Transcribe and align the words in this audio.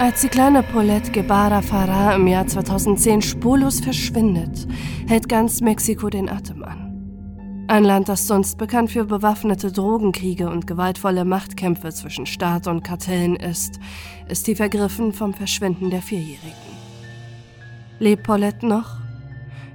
Als 0.00 0.22
die 0.22 0.28
kleine 0.28 0.62
Paulette 0.62 1.12
Guevara 1.12 1.60
Farah 1.60 2.14
im 2.14 2.26
Jahr 2.26 2.46
2010 2.46 3.20
spurlos 3.20 3.80
verschwindet, 3.80 4.66
hält 5.06 5.28
ganz 5.28 5.60
Mexiko 5.60 6.08
den 6.08 6.30
Atem 6.30 6.64
an. 6.64 7.66
Ein 7.68 7.84
Land, 7.84 8.08
das 8.08 8.26
sonst 8.26 8.56
bekannt 8.56 8.90
für 8.90 9.04
bewaffnete 9.04 9.70
Drogenkriege 9.70 10.48
und 10.48 10.66
gewaltvolle 10.66 11.26
Machtkämpfe 11.26 11.90
zwischen 11.90 12.24
Staat 12.24 12.66
und 12.66 12.82
Kartellen 12.82 13.36
ist, 13.36 13.78
ist 14.26 14.44
tief 14.44 14.60
ergriffen 14.60 15.12
vom 15.12 15.34
Verschwinden 15.34 15.90
der 15.90 16.00
Vierjährigen. 16.00 16.70
Lebt 17.98 18.22
Paulette 18.22 18.66
noch? 18.66 18.96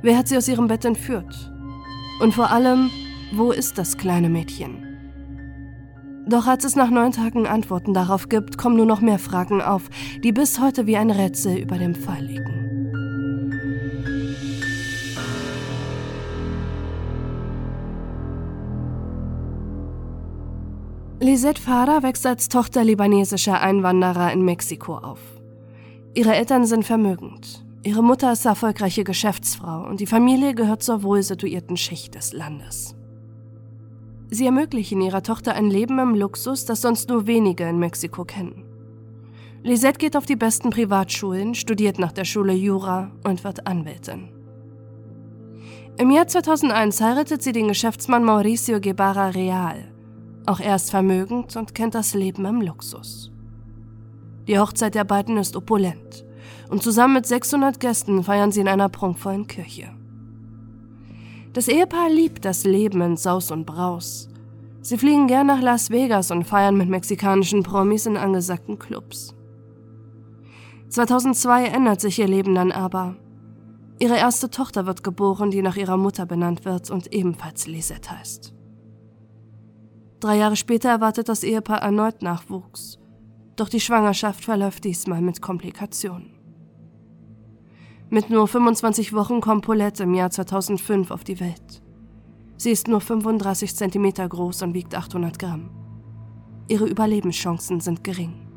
Wer 0.01 0.17
hat 0.17 0.27
sie 0.27 0.37
aus 0.37 0.47
ihrem 0.47 0.65
Bett 0.65 0.85
entführt? 0.85 1.53
Und 2.19 2.33
vor 2.33 2.49
allem, 2.49 2.89
wo 3.31 3.51
ist 3.51 3.77
das 3.77 3.95
kleine 3.95 4.29
Mädchen? 4.29 4.84
Doch 6.27 6.47
als 6.47 6.65
es 6.65 6.75
nach 6.75 6.89
neun 6.89 7.11
Tagen 7.11 7.45
Antworten 7.45 7.93
darauf 7.93 8.29
gibt, 8.29 8.57
kommen 8.57 8.77
nur 8.77 8.87
noch 8.87 9.01
mehr 9.01 9.19
Fragen 9.19 9.61
auf, 9.61 9.83
die 10.23 10.31
bis 10.31 10.59
heute 10.59 10.87
wie 10.87 10.97
ein 10.97 11.11
Rätsel 11.11 11.57
über 11.57 11.77
dem 11.77 11.93
Fall 11.93 12.23
liegen. 12.23 12.65
Lisette 21.19 21.61
Farah 21.61 22.03
wächst 22.03 22.25
als 22.25 22.49
Tochter 22.49 22.83
libanesischer 22.83 23.61
Einwanderer 23.61 24.31
in 24.33 24.43
Mexiko 24.43 24.97
auf. 24.97 25.19
Ihre 26.13 26.35
Eltern 26.35 26.65
sind 26.65 26.85
vermögend. 26.85 27.65
Ihre 27.83 28.03
Mutter 28.03 28.31
ist 28.31 28.45
erfolgreiche 28.45 29.03
Geschäftsfrau 29.03 29.87
und 29.87 29.99
die 29.99 30.07
Familie 30.07 30.55
gehört 30.55 30.81
zur 30.81 31.03
wohl 31.03 31.21
situierten 31.21 31.77
Schicht 31.77 32.15
des 32.15 32.33
Landes. 32.33 32.95
Sie 34.35 34.47
ermöglichen 34.47 34.99
ihrer 34.99 35.23
Tochter 35.23 35.53
ein 35.53 35.69
Leben 35.69 35.97
im 35.97 36.13
Luxus, 36.13 36.65
das 36.65 36.81
sonst 36.81 37.07
nur 37.07 37.25
wenige 37.25 37.63
in 37.69 37.79
Mexiko 37.79 38.25
kennen. 38.25 38.65
Lisette 39.63 39.97
geht 39.97 40.17
auf 40.17 40.25
die 40.25 40.35
besten 40.35 40.71
Privatschulen, 40.71 41.55
studiert 41.55 41.99
nach 41.99 42.11
der 42.11 42.25
Schule 42.25 42.51
Jura 42.51 43.11
und 43.23 43.45
wird 43.45 43.65
Anwältin. 43.65 44.27
Im 45.97 46.11
Jahr 46.11 46.27
2001 46.27 46.99
heiratet 46.99 47.43
sie 47.43 47.53
den 47.53 47.69
Geschäftsmann 47.69 48.25
Mauricio 48.25 48.81
Guevara 48.81 49.29
Real. 49.29 49.89
Auch 50.45 50.59
er 50.59 50.75
ist 50.75 50.91
vermögend 50.91 51.55
und 51.55 51.73
kennt 51.73 51.95
das 51.95 52.13
Leben 52.13 52.43
im 52.43 52.59
Luxus. 52.59 53.31
Die 54.49 54.59
Hochzeit 54.59 54.95
der 54.95 55.05
beiden 55.05 55.37
ist 55.37 55.55
opulent 55.55 56.25
und 56.69 56.83
zusammen 56.83 57.13
mit 57.13 57.25
600 57.25 57.79
Gästen 57.79 58.21
feiern 58.21 58.51
sie 58.51 58.59
in 58.59 58.67
einer 58.67 58.89
prunkvollen 58.89 59.47
Kirche. 59.47 59.95
Das 61.55 61.69
Ehepaar 61.69 62.09
liebt 62.09 62.43
das 62.43 62.65
Leben 62.65 62.99
in 62.99 63.15
Saus 63.15 63.49
und 63.49 63.65
Braus. 63.65 64.27
Sie 64.81 64.97
fliegen 64.97 65.27
gern 65.27 65.47
nach 65.47 65.61
Las 65.61 65.89
Vegas 65.89 66.29
und 66.29 66.43
feiern 66.43 66.75
mit 66.75 66.89
mexikanischen 66.89 67.63
Promis 67.63 68.05
in 68.05 68.17
angesagten 68.17 68.77
Clubs. 68.77 69.33
2002 70.89 71.67
ändert 71.67 72.01
sich 72.01 72.19
ihr 72.19 72.27
Leben 72.27 72.55
dann 72.55 72.73
aber. 72.73 73.15
Ihre 73.99 74.17
erste 74.17 74.49
Tochter 74.49 74.85
wird 74.85 75.01
geboren, 75.01 75.49
die 75.49 75.61
nach 75.61 75.77
ihrer 75.77 75.95
Mutter 75.95 76.25
benannt 76.25 76.65
wird 76.65 76.91
und 76.91 77.13
ebenfalls 77.13 77.67
Lisette 77.67 78.11
heißt. 78.11 78.53
Drei 80.19 80.35
Jahre 80.35 80.57
später 80.57 80.89
erwartet 80.89 81.29
das 81.29 81.43
Ehepaar 81.43 81.81
erneut 81.81 82.21
Nachwuchs. 82.21 82.99
Doch 83.55 83.69
die 83.69 83.79
Schwangerschaft 83.79 84.43
verläuft 84.43 84.83
diesmal 84.83 85.21
mit 85.21 85.41
Komplikationen. 85.41 86.34
Mit 88.09 88.29
nur 88.29 88.47
25 88.47 89.13
Wochen 89.13 89.41
kommt 89.41 89.65
Paulette 89.65 90.03
im 90.03 90.13
Jahr 90.13 90.29
2005 90.29 91.09
auf 91.09 91.23
die 91.23 91.39
Welt. 91.39 91.81
Sie 92.57 92.69
ist 92.69 92.87
nur 92.87 93.01
35 93.01 93.75
cm 93.75 94.13
groß 94.29 94.61
und 94.61 94.73
wiegt 94.73 94.95
800 94.95 95.39
Gramm. 95.39 95.71
Ihre 96.67 96.85
Überlebenschancen 96.85 97.79
sind 97.79 98.03
gering. 98.03 98.47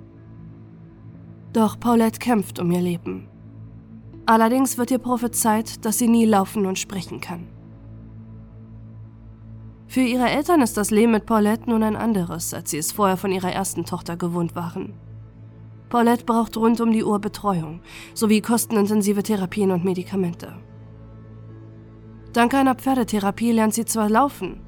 Doch 1.53 1.81
Paulette 1.81 2.19
kämpft 2.19 2.59
um 2.59 2.71
ihr 2.71 2.81
Leben. 2.81 3.29
Allerdings 4.27 4.77
wird 4.77 4.91
ihr 4.91 4.99
prophezeit, 4.99 5.85
dass 5.85 5.99
sie 5.99 6.09
nie 6.09 6.27
laufen 6.27 6.67
und 6.67 6.79
sprechen 6.79 7.21
kann. 7.21 7.49
Für 9.87 10.03
ihre 10.03 10.29
Eltern 10.29 10.61
ist 10.61 10.77
das 10.77 10.91
Leben 10.91 11.13
mit 11.13 11.25
Paulette 11.25 11.71
nun 11.71 11.83
ein 11.83 11.97
anderes, 11.97 12.53
als 12.53 12.71
sie 12.71 12.77
es 12.77 12.93
vorher 12.93 13.17
von 13.17 13.33
ihrer 13.33 13.51
ersten 13.51 13.87
Tochter 13.87 14.19
gewohnt 14.19 14.55
waren. 14.55 14.93
Paulette 15.89 16.25
braucht 16.25 16.57
rund 16.57 16.81
um 16.81 16.93
die 16.93 17.05
Uhr 17.05 17.19
Betreuung 17.19 17.81
sowie 18.15 18.41
kostenintensive 18.41 19.23
Therapien 19.23 19.71
und 19.71 19.85
Medikamente. 19.85 20.55
Dank 22.33 22.55
einer 22.55 22.75
Pferdetherapie 22.75 23.53
lernt 23.53 23.75
sie 23.75 23.87
zwar 23.87 24.11
laufen, 24.11 24.61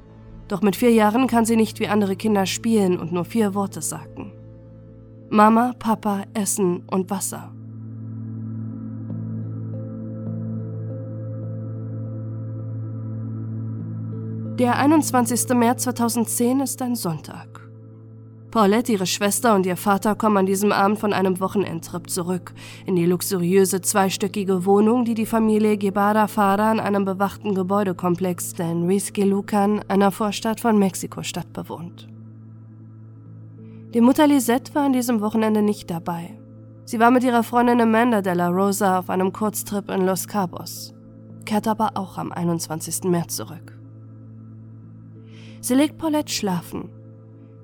doch 0.48 0.62
mit 0.62 0.76
vier 0.76 0.92
Jahren 0.92 1.26
kann 1.26 1.44
sie 1.44 1.56
nicht 1.56 1.78
wie 1.78 1.88
andere 1.88 2.16
Kinder 2.16 2.46
spielen 2.46 2.98
und 2.98 3.12
nur 3.12 3.24
vier 3.24 3.54
Worte 3.54 3.82
sagen. 3.82 4.32
Mama, 5.28 5.74
Papa, 5.78 6.24
Essen 6.34 6.82
und 6.90 7.10
Wasser. 7.10 7.52
Der 14.58 14.76
21. 14.76 15.48
März 15.54 15.84
2010 15.84 16.60
ist 16.60 16.82
ein 16.82 16.94
Sonntag. 16.94 17.59
Paulette, 18.50 18.90
ihre 18.90 19.06
Schwester 19.06 19.54
und 19.54 19.64
ihr 19.64 19.76
Vater 19.76 20.16
kommen 20.16 20.38
an 20.38 20.46
diesem 20.46 20.72
Abend 20.72 20.98
von 20.98 21.12
einem 21.12 21.38
Wochenendtrip 21.38 22.10
zurück 22.10 22.52
in 22.84 22.96
die 22.96 23.06
luxuriöse 23.06 23.80
zweistöckige 23.80 24.64
Wohnung, 24.64 25.04
die 25.04 25.14
die 25.14 25.26
Familie 25.26 25.78
Gebada 25.78 26.26
Fara 26.26 26.72
in 26.72 26.80
einem 26.80 27.04
bewachten 27.04 27.54
Gebäudekomplex 27.54 28.54
der 28.54 28.66
Enrique 28.66 29.24
Lucan, 29.24 29.84
einer 29.86 30.10
Vorstadt 30.10 30.58
von 30.58 30.80
Mexiko-Stadt, 30.80 31.52
bewohnt. 31.52 32.08
Die 33.94 34.00
Mutter 34.00 34.26
Lisette 34.26 34.74
war 34.74 34.86
an 34.86 34.94
diesem 34.94 35.20
Wochenende 35.20 35.62
nicht 35.62 35.88
dabei. 35.88 36.36
Sie 36.86 36.98
war 36.98 37.12
mit 37.12 37.22
ihrer 37.22 37.44
Freundin 37.44 37.80
Amanda 37.80 38.20
de 38.20 38.34
la 38.34 38.48
Rosa 38.48 38.98
auf 38.98 39.10
einem 39.10 39.32
Kurztrip 39.32 39.88
in 39.90 40.06
Los 40.06 40.26
Cabos, 40.26 40.92
kehrt 41.44 41.68
aber 41.68 41.92
auch 41.94 42.18
am 42.18 42.32
21. 42.32 43.04
März 43.04 43.36
zurück. 43.36 43.78
Sie 45.60 45.74
legt 45.74 45.98
Paulette 45.98 46.32
schlafen 46.32 46.90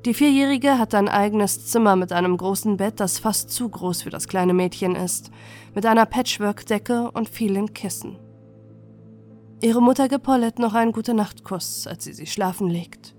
die 0.06 0.15
Vierjährige 0.15 0.78
hat 0.78 0.94
ein 0.94 1.09
eigenes 1.09 1.67
Zimmer 1.67 1.97
mit 1.97 2.12
einem 2.12 2.37
großen 2.37 2.77
Bett, 2.77 3.00
das 3.00 3.19
fast 3.19 3.50
zu 3.50 3.69
groß 3.69 4.03
für 4.03 4.11
das 4.11 4.28
kleine 4.28 4.55
Mädchen 4.55 4.94
ist, 4.94 5.33
mit 5.75 5.84
einer 5.84 6.06
Patchwork-Decke 6.06 7.11
und 7.11 7.28
vielen 7.28 7.75
Kissen. 7.75 8.16
Ihre 9.61 9.83
Mutter 9.83 10.09
gibt 10.09 10.22
Paulette 10.22 10.62
noch 10.62 10.75
einen 10.75 10.93
Gute-Nacht-Kuss, 10.93 11.89
als 11.89 12.05
sie 12.05 12.12
sie 12.12 12.27
schlafen 12.27 12.69
legt. 12.69 13.16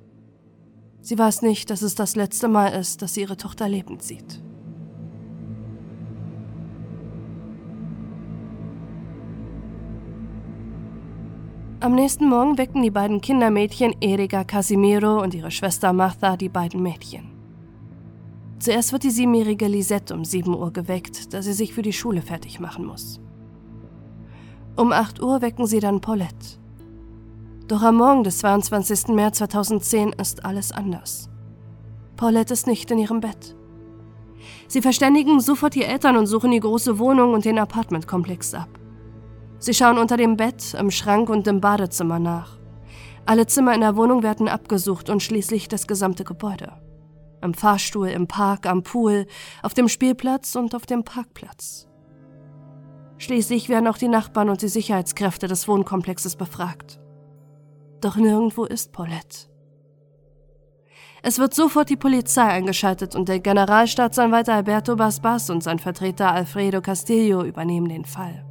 Sie 1.01 1.19
weiß 1.19 1.41
nicht, 1.41 1.69
dass 1.69 1.81
es 1.81 1.95
das 1.95 2.15
letzte 2.15 2.47
Mal 2.47 2.69
ist, 2.69 3.01
dass 3.01 3.15
sie 3.15 3.21
ihre 3.21 3.37
Tochter 3.37 3.67
lebend 3.67 4.01
sieht. 4.01 4.41
Am 11.79 11.93
nächsten 11.93 12.27
Morgen 12.27 12.57
wecken 12.57 12.81
die 12.81 12.89
beiden 12.89 13.21
Kindermädchen 13.21 13.95
Erika 14.01 14.43
Casimiro 14.43 15.21
und 15.21 15.35
ihre 15.35 15.51
Schwester 15.51 15.93
Martha 15.93 16.35
die 16.35 16.49
beiden 16.49 16.81
Mädchen. 16.81 17.29
Zuerst 18.57 18.93
wird 18.93 19.03
die 19.03 19.11
siebenjährige 19.11 19.67
Lisette 19.67 20.15
um 20.15 20.25
7 20.25 20.55
Uhr 20.55 20.73
geweckt, 20.73 21.35
da 21.35 21.43
sie 21.43 21.53
sich 21.53 21.75
für 21.75 21.83
die 21.83 21.93
Schule 21.93 22.23
fertig 22.23 22.59
machen 22.59 22.83
muss. 22.83 23.19
Um 24.75 24.91
8 24.91 25.21
Uhr 25.21 25.43
wecken 25.43 25.67
sie 25.67 25.79
dann 25.79 26.01
Paulette. 26.01 26.57
Doch 27.67 27.83
am 27.83 27.97
Morgen 27.97 28.23
des 28.23 28.39
22. 28.39 29.09
März 29.09 29.37
2010 29.37 30.13
ist 30.13 30.45
alles 30.45 30.71
anders. 30.71 31.29
Paulette 32.15 32.53
ist 32.53 32.65
nicht 32.65 32.89
in 32.89 32.97
ihrem 32.97 33.19
Bett. 33.19 33.55
Sie 34.67 34.81
verständigen 34.81 35.39
sofort 35.41 35.75
die 35.75 35.83
Eltern 35.83 36.17
und 36.17 36.25
suchen 36.25 36.49
die 36.49 36.59
große 36.59 36.97
Wohnung 36.97 37.35
und 37.35 37.45
den 37.45 37.59
Apartmentkomplex 37.59 38.55
ab. 38.55 38.69
Sie 39.59 39.73
schauen 39.73 39.97
unter 39.97 40.17
dem 40.17 40.37
Bett, 40.37 40.75
im 40.75 40.91
Schrank 40.91 41.29
und 41.29 41.47
im 41.47 41.61
Badezimmer 41.61 42.19
nach. 42.19 42.57
Alle 43.25 43.47
Zimmer 43.47 43.73
in 43.73 43.81
der 43.81 43.95
Wohnung 43.95 44.23
werden 44.23 44.47
abgesucht 44.47 45.09
und 45.09 45.21
schließlich 45.21 45.67
das 45.67 45.87
gesamte 45.87 46.23
Gebäude. 46.23 46.73
Im 47.41 47.53
Fahrstuhl, 47.53 48.07
im 48.07 48.27
Park, 48.27 48.65
am 48.65 48.83
Pool, 48.83 49.25
auf 49.61 49.73
dem 49.73 49.89
Spielplatz 49.89 50.55
und 50.55 50.73
auf 50.73 50.85
dem 50.85 51.03
Parkplatz. 51.03 51.87
Schließlich 53.17 53.67
werden 53.67 53.87
auch 53.87 53.97
die 53.97 54.07
Nachbarn 54.07 54.49
und 54.49 54.61
die 54.61 54.67
Sicherheitskräfte 54.67 55.47
des 55.47 55.67
Wohnkomplexes 55.67 56.35
befragt. 56.35 56.99
Doch 57.99 58.15
nirgendwo 58.15 58.65
ist 58.65 58.91
Paulette. 58.91 59.49
Es 61.23 61.39
wird 61.39 61.53
sofort 61.53 61.89
die 61.89 61.97
Polizei 61.97 62.43
eingeschaltet 62.43 63.15
und 63.15 63.27
der 63.27 63.39
Generalstaatsanwalt 63.39 64.49
Alberto 64.49 64.95
Basbas 64.95 65.49
und 65.49 65.63
sein 65.63 65.79
Vertreter 65.79 66.31
Alfredo 66.31 66.79
Castillo 66.79 67.43
übernehmen 67.43 67.89
den 67.89 68.05
Fall. 68.05 68.46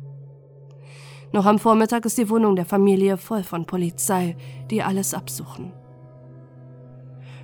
Noch 1.32 1.46
am 1.46 1.58
Vormittag 1.58 2.04
ist 2.04 2.18
die 2.18 2.30
Wohnung 2.30 2.56
der 2.56 2.64
Familie 2.64 3.16
voll 3.16 3.42
von 3.42 3.66
Polizei, 3.66 4.36
die 4.70 4.82
alles 4.82 5.12
absuchen. 5.14 5.72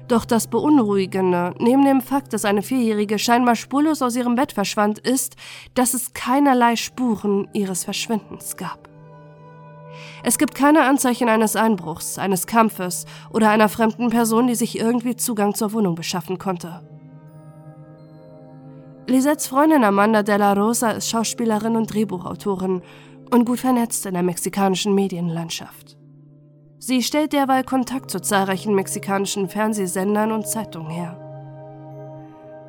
Doch 0.09 0.25
das 0.25 0.47
Beunruhigende, 0.47 1.55
neben 1.59 1.85
dem 1.85 2.01
Fakt, 2.01 2.33
dass 2.33 2.45
eine 2.45 2.63
Vierjährige 2.63 3.19
scheinbar 3.19 3.57
spurlos 3.57 4.03
aus 4.03 4.17
ihrem 4.17 4.35
Bett 4.35 4.53
verschwand, 4.53 4.99
ist, 4.99 5.37
dass 5.75 5.95
es 5.95 6.13
keinerlei 6.13 6.77
Spuren 6.77 7.49
ihres 7.53 7.85
Verschwindens 7.85 8.57
gab. 8.57 8.89
Es 10.23 10.39
gibt 10.39 10.55
keine 10.55 10.85
Anzeichen 10.85 11.29
eines 11.29 11.57
Einbruchs, 11.57 12.19
eines 12.19 12.47
Kampfes 12.47 13.07
oder 13.31 13.51
einer 13.51 13.69
fremden 13.69 14.11
Person, 14.11 14.47
die 14.47 14.55
sich 14.55 14.79
irgendwie 14.79 15.17
Zugang 15.17 15.55
zur 15.55 15.73
Wohnung 15.73 15.95
beschaffen 15.95 16.39
konnte. 16.39 16.83
Lisettes 19.07 19.49
Freundin 19.49 19.85
Amanda 19.85 20.23
Della 20.23 20.53
Rosa 20.53 20.93
ist 20.93 21.11
Schauspielerin 21.11 21.77
und 21.77 21.93
Drehbuchautorin 21.93 22.83
und 23.33 23.47
gut 23.47 23.61
vernetzt 23.61 24.05
in 24.07 24.15
der 24.15 24.23
mexikanischen 24.23 24.95
Medienlandschaft. 24.95 25.97
Sie 26.79 27.03
stellt 27.03 27.33
derweil 27.33 27.65
Kontakt 27.65 28.11
zu 28.11 28.21
zahlreichen 28.21 28.75
mexikanischen 28.75 29.49
Fernsehsendern 29.49 30.33
und 30.33 30.47
Zeitungen 30.47 30.91
her. 30.91 31.17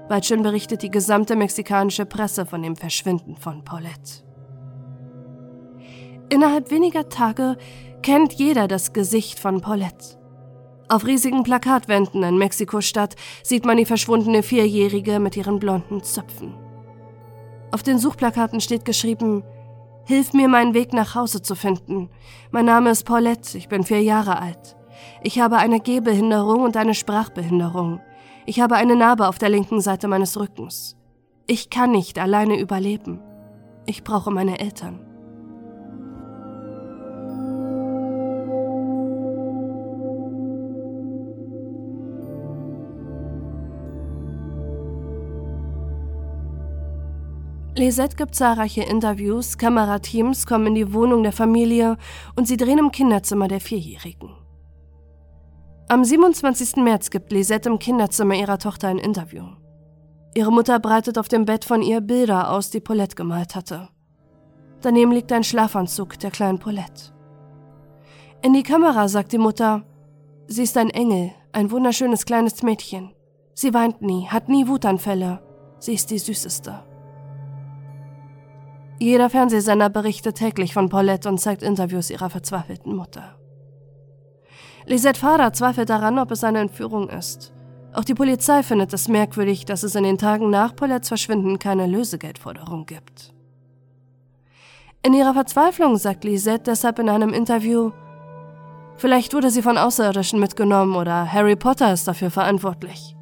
Bald 0.07 0.25
schon 0.25 0.43
berichtet 0.43 0.81
die 0.83 0.91
gesamte 0.91 1.35
mexikanische 1.35 2.05
Presse 2.05 2.45
von 2.45 2.61
dem 2.61 2.75
Verschwinden 2.75 3.35
von 3.35 3.63
Paulette. 3.63 4.23
Innerhalb 6.29 6.71
weniger 6.71 7.09
Tage 7.09 7.57
kennt 8.01 8.33
jeder 8.33 8.67
das 8.67 8.93
Gesicht 8.93 9.39
von 9.39 9.61
Paulette. 9.61 10.17
Auf 10.89 11.05
riesigen 11.05 11.43
Plakatwänden 11.43 12.23
in 12.23 12.37
Mexiko-Stadt 12.37 13.15
sieht 13.43 13.65
man 13.65 13.77
die 13.77 13.85
verschwundene 13.85 14.43
Vierjährige 14.43 15.19
mit 15.19 15.35
ihren 15.35 15.59
blonden 15.59 16.03
Zöpfen. 16.03 16.53
Auf 17.71 17.81
den 17.81 17.97
Suchplakaten 17.97 18.61
steht 18.61 18.85
geschrieben, 18.85 19.43
Hilf 20.05 20.33
mir, 20.33 20.49
meinen 20.49 20.73
Weg 20.73 20.93
nach 20.93 21.15
Hause 21.15 21.41
zu 21.41 21.55
finden. 21.55 22.09
Mein 22.51 22.65
Name 22.65 22.89
ist 22.89 23.05
Paulette, 23.05 23.57
ich 23.57 23.69
bin 23.69 23.83
vier 23.83 24.01
Jahre 24.01 24.39
alt. 24.39 24.75
Ich 25.21 25.39
habe 25.39 25.57
eine 25.57 25.79
Gehbehinderung 25.79 26.61
und 26.61 26.75
eine 26.75 26.93
Sprachbehinderung. 26.93 28.01
Ich 28.45 28.59
habe 28.59 28.75
eine 28.75 28.95
Narbe 28.95 29.27
auf 29.27 29.37
der 29.37 29.49
linken 29.49 29.79
Seite 29.79 30.07
meines 30.09 30.37
Rückens. 30.37 30.97
Ich 31.47 31.69
kann 31.69 31.91
nicht 31.91 32.19
alleine 32.19 32.59
überleben. 32.59 33.21
Ich 33.85 34.03
brauche 34.03 34.31
meine 34.31 34.59
Eltern. 34.59 35.12
Lisette 47.75 48.15
gibt 48.15 48.35
zahlreiche 48.35 48.83
Interviews, 48.83 49.57
Kamerateams 49.57 50.45
kommen 50.45 50.67
in 50.67 50.75
die 50.75 50.93
Wohnung 50.93 51.23
der 51.23 51.31
Familie 51.31 51.97
und 52.35 52.47
sie 52.47 52.55
drehen 52.55 52.77
im 52.77 52.91
Kinderzimmer 52.91 53.47
der 53.47 53.59
Vierjährigen. 53.59 54.29
Am 55.89 56.03
27. 56.03 56.75
März 56.77 57.09
gibt 57.09 57.31
Lisette 57.31 57.69
im 57.69 57.79
Kinderzimmer 57.79 58.35
ihrer 58.35 58.59
Tochter 58.59 58.89
ein 58.89 58.99
Interview. 58.99 59.45
Ihre 60.35 60.51
Mutter 60.51 60.79
breitet 60.79 61.17
auf 61.17 61.27
dem 61.27 61.45
Bett 61.45 61.65
von 61.65 61.81
ihr 61.81 62.01
Bilder 62.01 62.51
aus, 62.51 62.69
die 62.69 62.79
Paulette 62.79 63.15
gemalt 63.15 63.55
hatte. 63.55 63.89
Daneben 64.81 65.11
liegt 65.11 65.31
ein 65.31 65.43
Schlafanzug 65.43 66.19
der 66.19 66.29
kleinen 66.29 66.59
Paulette. 66.59 67.11
In 68.43 68.53
die 68.53 68.63
Kamera 68.63 69.07
sagt 69.07 69.31
die 69.31 69.39
Mutter, 69.39 69.83
sie 70.47 70.63
ist 70.63 70.77
ein 70.77 70.91
Engel, 70.91 71.31
ein 71.53 71.71
wunderschönes 71.71 72.25
kleines 72.25 72.61
Mädchen. 72.61 73.13
Sie 73.55 73.73
weint 73.73 74.03
nie, 74.03 74.27
hat 74.27 74.47
nie 74.47 74.67
Wutanfälle. 74.67 75.41
Sie 75.79 75.93
ist 75.93 76.11
die 76.11 76.19
Süßeste. 76.19 76.92
Jeder 79.03 79.29
Fernsehsender 79.29 79.89
berichtet 79.89 80.37
täglich 80.37 80.73
von 80.73 80.87
Paulette 80.87 81.27
und 81.27 81.37
zeigt 81.37 81.61
Interviews 81.61 82.09
ihrer 82.09 82.29
verzweifelten 82.29 82.95
Mutter. 82.95 83.35
Lisette 84.85 85.19
Vater 85.19 85.51
zweifelt 85.51 85.89
daran, 85.89 86.17
ob 86.19 86.31
es 86.31 86.45
eine 86.45 86.61
Entführung 86.61 87.09
ist. 87.09 87.51
Auch 87.91 88.05
die 88.05 88.13
Polizei 88.13 88.63
findet 88.63 88.93
es 88.93 89.09
merkwürdig, 89.09 89.65
dass 89.65 89.83
es 89.83 89.95
in 89.95 90.05
den 90.05 90.17
Tagen 90.17 90.49
nach 90.49 90.73
Paulettes 90.73 91.09
Verschwinden 91.09 91.59
keine 91.59 91.85
Lösegeldforderung 91.85 92.85
gibt. 92.85 93.33
In 95.01 95.13
ihrer 95.13 95.33
Verzweiflung 95.33 95.97
sagt 95.97 96.23
Lisette 96.23 96.71
deshalb 96.71 96.97
in 96.97 97.09
einem 97.09 97.33
Interview, 97.33 97.91
vielleicht 98.95 99.33
wurde 99.33 99.49
sie 99.49 99.63
von 99.63 99.77
Außerirdischen 99.77 100.39
mitgenommen 100.39 100.95
oder 100.95 101.29
Harry 101.29 101.57
Potter 101.57 101.91
ist 101.91 102.07
dafür 102.07 102.31
verantwortlich. 102.31 103.17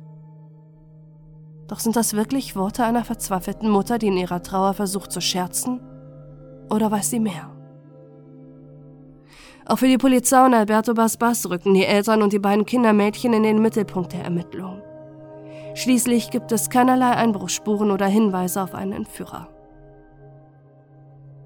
Doch 1.72 1.80
sind 1.80 1.96
das 1.96 2.18
wirklich 2.18 2.58
Worte 2.58 2.84
einer 2.84 3.06
verzweifelten 3.06 3.70
Mutter, 3.70 3.98
die 3.98 4.08
in 4.08 4.18
ihrer 4.18 4.44
Trauer 4.44 4.74
versucht 4.74 5.10
zu 5.10 5.22
scherzen? 5.22 5.80
Oder 6.70 6.92
weiß 6.92 7.10
sie 7.10 7.22
mehr? 7.22 7.50
Auch 9.66 9.78
für 9.78 9.88
die 9.88 9.98
Polizei 9.98 10.46
und 10.46 10.54
Alberto 10.54 10.94
Basbas 10.94 11.50
rücken 11.50 11.74
die 11.74 11.86
Eltern 11.86 12.24
und 12.24 12.34
die 12.34 12.40
beiden 12.40 12.66
Kindermädchen 12.66 13.32
in 13.32 13.44
den 13.44 13.62
Mittelpunkt 13.62 14.12
der 14.12 14.26
Ermittlungen. 14.26 14.82
Schließlich 15.74 16.30
gibt 16.30 16.52
es 16.52 16.70
keinerlei 16.70 17.12
Einbruchsspuren 17.12 17.90
oder 17.90 18.08
Hinweise 18.08 18.62
auf 18.62 18.76
einen 18.76 18.92
Entführer. 18.92 19.48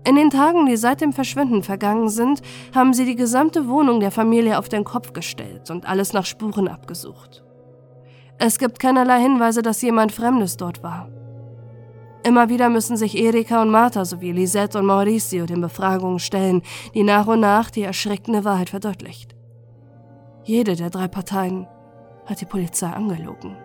In 0.08 0.16
den 0.16 0.32
Tagen, 0.32 0.66
die 0.66 0.78
seit 0.78 1.02
dem 1.02 1.14
Verschwinden 1.14 1.62
vergangen 1.62 2.10
sind, 2.10 2.42
haben 2.74 2.96
sie 2.96 3.06
die 3.06 3.16
gesamte 3.16 3.68
Wohnung 3.68 4.00
der 4.00 4.10
Familie 4.10 4.58
auf 4.58 4.70
den 4.70 4.86
Kopf 4.86 5.14
gestellt 5.14 5.70
und 5.70 5.88
alles 5.88 6.14
nach 6.14 6.26
Spuren 6.26 6.68
abgesucht. 6.68 7.45
Es 8.38 8.60
gibt 8.60 8.80
keinerlei 8.80 9.22
Hinweise, 9.22 9.62
dass 9.62 9.82
jemand 9.82 10.12
Fremdes 10.12 10.58
dort 10.58 10.84
war. 10.84 11.10
Immer 12.24 12.50
wieder 12.50 12.70
müssen 12.70 12.98
sich 12.98 13.18
Erika 13.18 13.62
und 13.62 13.70
Martha 13.70 14.04
sowie 14.04 14.32
Lisette 14.32 14.80
und 14.80 14.86
Mauricio 14.86 15.46
den 15.46 15.62
Befragungen 15.62 16.20
stellen, 16.20 16.64
die 16.94 17.04
nach 17.04 17.28
und 17.28 17.40
nach 17.40 17.70
die 17.70 17.84
erschreckende 17.84 18.44
Wahrheit 18.44 18.72
verdeutlicht. 18.72 19.36
Jede 20.44 20.76
der 20.76 20.90
drei 20.90 21.08
Parteien 21.08 21.68
hat 22.26 22.42
die 22.42 22.46
Polizei 22.46 22.88
angelogen. 22.88 23.56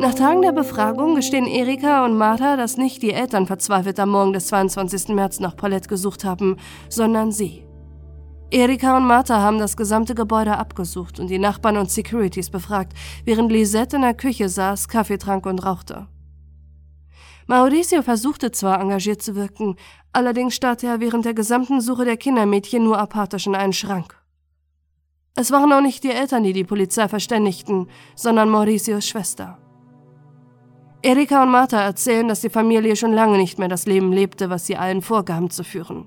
Nach 0.00 0.14
Tagen 0.14 0.42
der 0.42 0.52
Befragung 0.52 1.16
gestehen 1.16 1.46
Erika 1.46 2.04
und 2.04 2.16
Martha, 2.16 2.56
dass 2.56 2.76
nicht 2.76 3.02
die 3.02 3.12
Eltern 3.12 3.48
verzweifelt 3.48 3.98
am 3.98 4.10
Morgen 4.10 4.32
des 4.32 4.46
22. 4.46 5.08
März 5.08 5.40
nach 5.40 5.56
Paulette 5.56 5.88
gesucht 5.88 6.24
haben, 6.24 6.56
sondern 6.88 7.32
sie. 7.32 7.66
Erika 8.52 8.96
und 8.96 9.06
Martha 9.08 9.40
haben 9.40 9.58
das 9.58 9.76
gesamte 9.76 10.14
Gebäude 10.14 10.56
abgesucht 10.56 11.18
und 11.18 11.26
die 11.26 11.40
Nachbarn 11.40 11.76
und 11.76 11.90
Securities 11.90 12.48
befragt, 12.48 12.92
während 13.24 13.50
Lisette 13.50 13.96
in 13.96 14.02
der 14.02 14.14
Küche 14.14 14.48
saß, 14.48 14.86
Kaffee 14.86 15.18
trank 15.18 15.46
und 15.46 15.66
rauchte. 15.66 16.06
Mauricio 17.48 18.02
versuchte 18.02 18.52
zwar 18.52 18.80
engagiert 18.80 19.20
zu 19.20 19.34
wirken, 19.34 19.74
allerdings 20.12 20.54
starrte 20.54 20.86
er 20.86 21.00
während 21.00 21.24
der 21.24 21.34
gesamten 21.34 21.80
Suche 21.80 22.04
der 22.04 22.16
Kindermädchen 22.16 22.84
nur 22.84 23.00
apathisch 23.00 23.48
in 23.48 23.56
einen 23.56 23.72
Schrank. 23.72 24.14
Es 25.34 25.50
waren 25.50 25.72
auch 25.72 25.80
nicht 25.80 26.04
die 26.04 26.12
Eltern, 26.12 26.44
die 26.44 26.52
die 26.52 26.64
Polizei 26.64 27.08
verständigten, 27.08 27.88
sondern 28.14 28.48
Mauricios 28.48 29.04
Schwester. 29.04 29.58
Erika 31.02 31.42
und 31.42 31.50
Martha 31.50 31.80
erzählen, 31.80 32.26
dass 32.26 32.40
die 32.40 32.50
Familie 32.50 32.96
schon 32.96 33.12
lange 33.12 33.38
nicht 33.38 33.58
mehr 33.58 33.68
das 33.68 33.86
Leben 33.86 34.12
lebte, 34.12 34.50
was 34.50 34.66
sie 34.66 34.76
allen 34.76 35.00
vorgaben 35.00 35.48
zu 35.48 35.62
führen. 35.62 36.06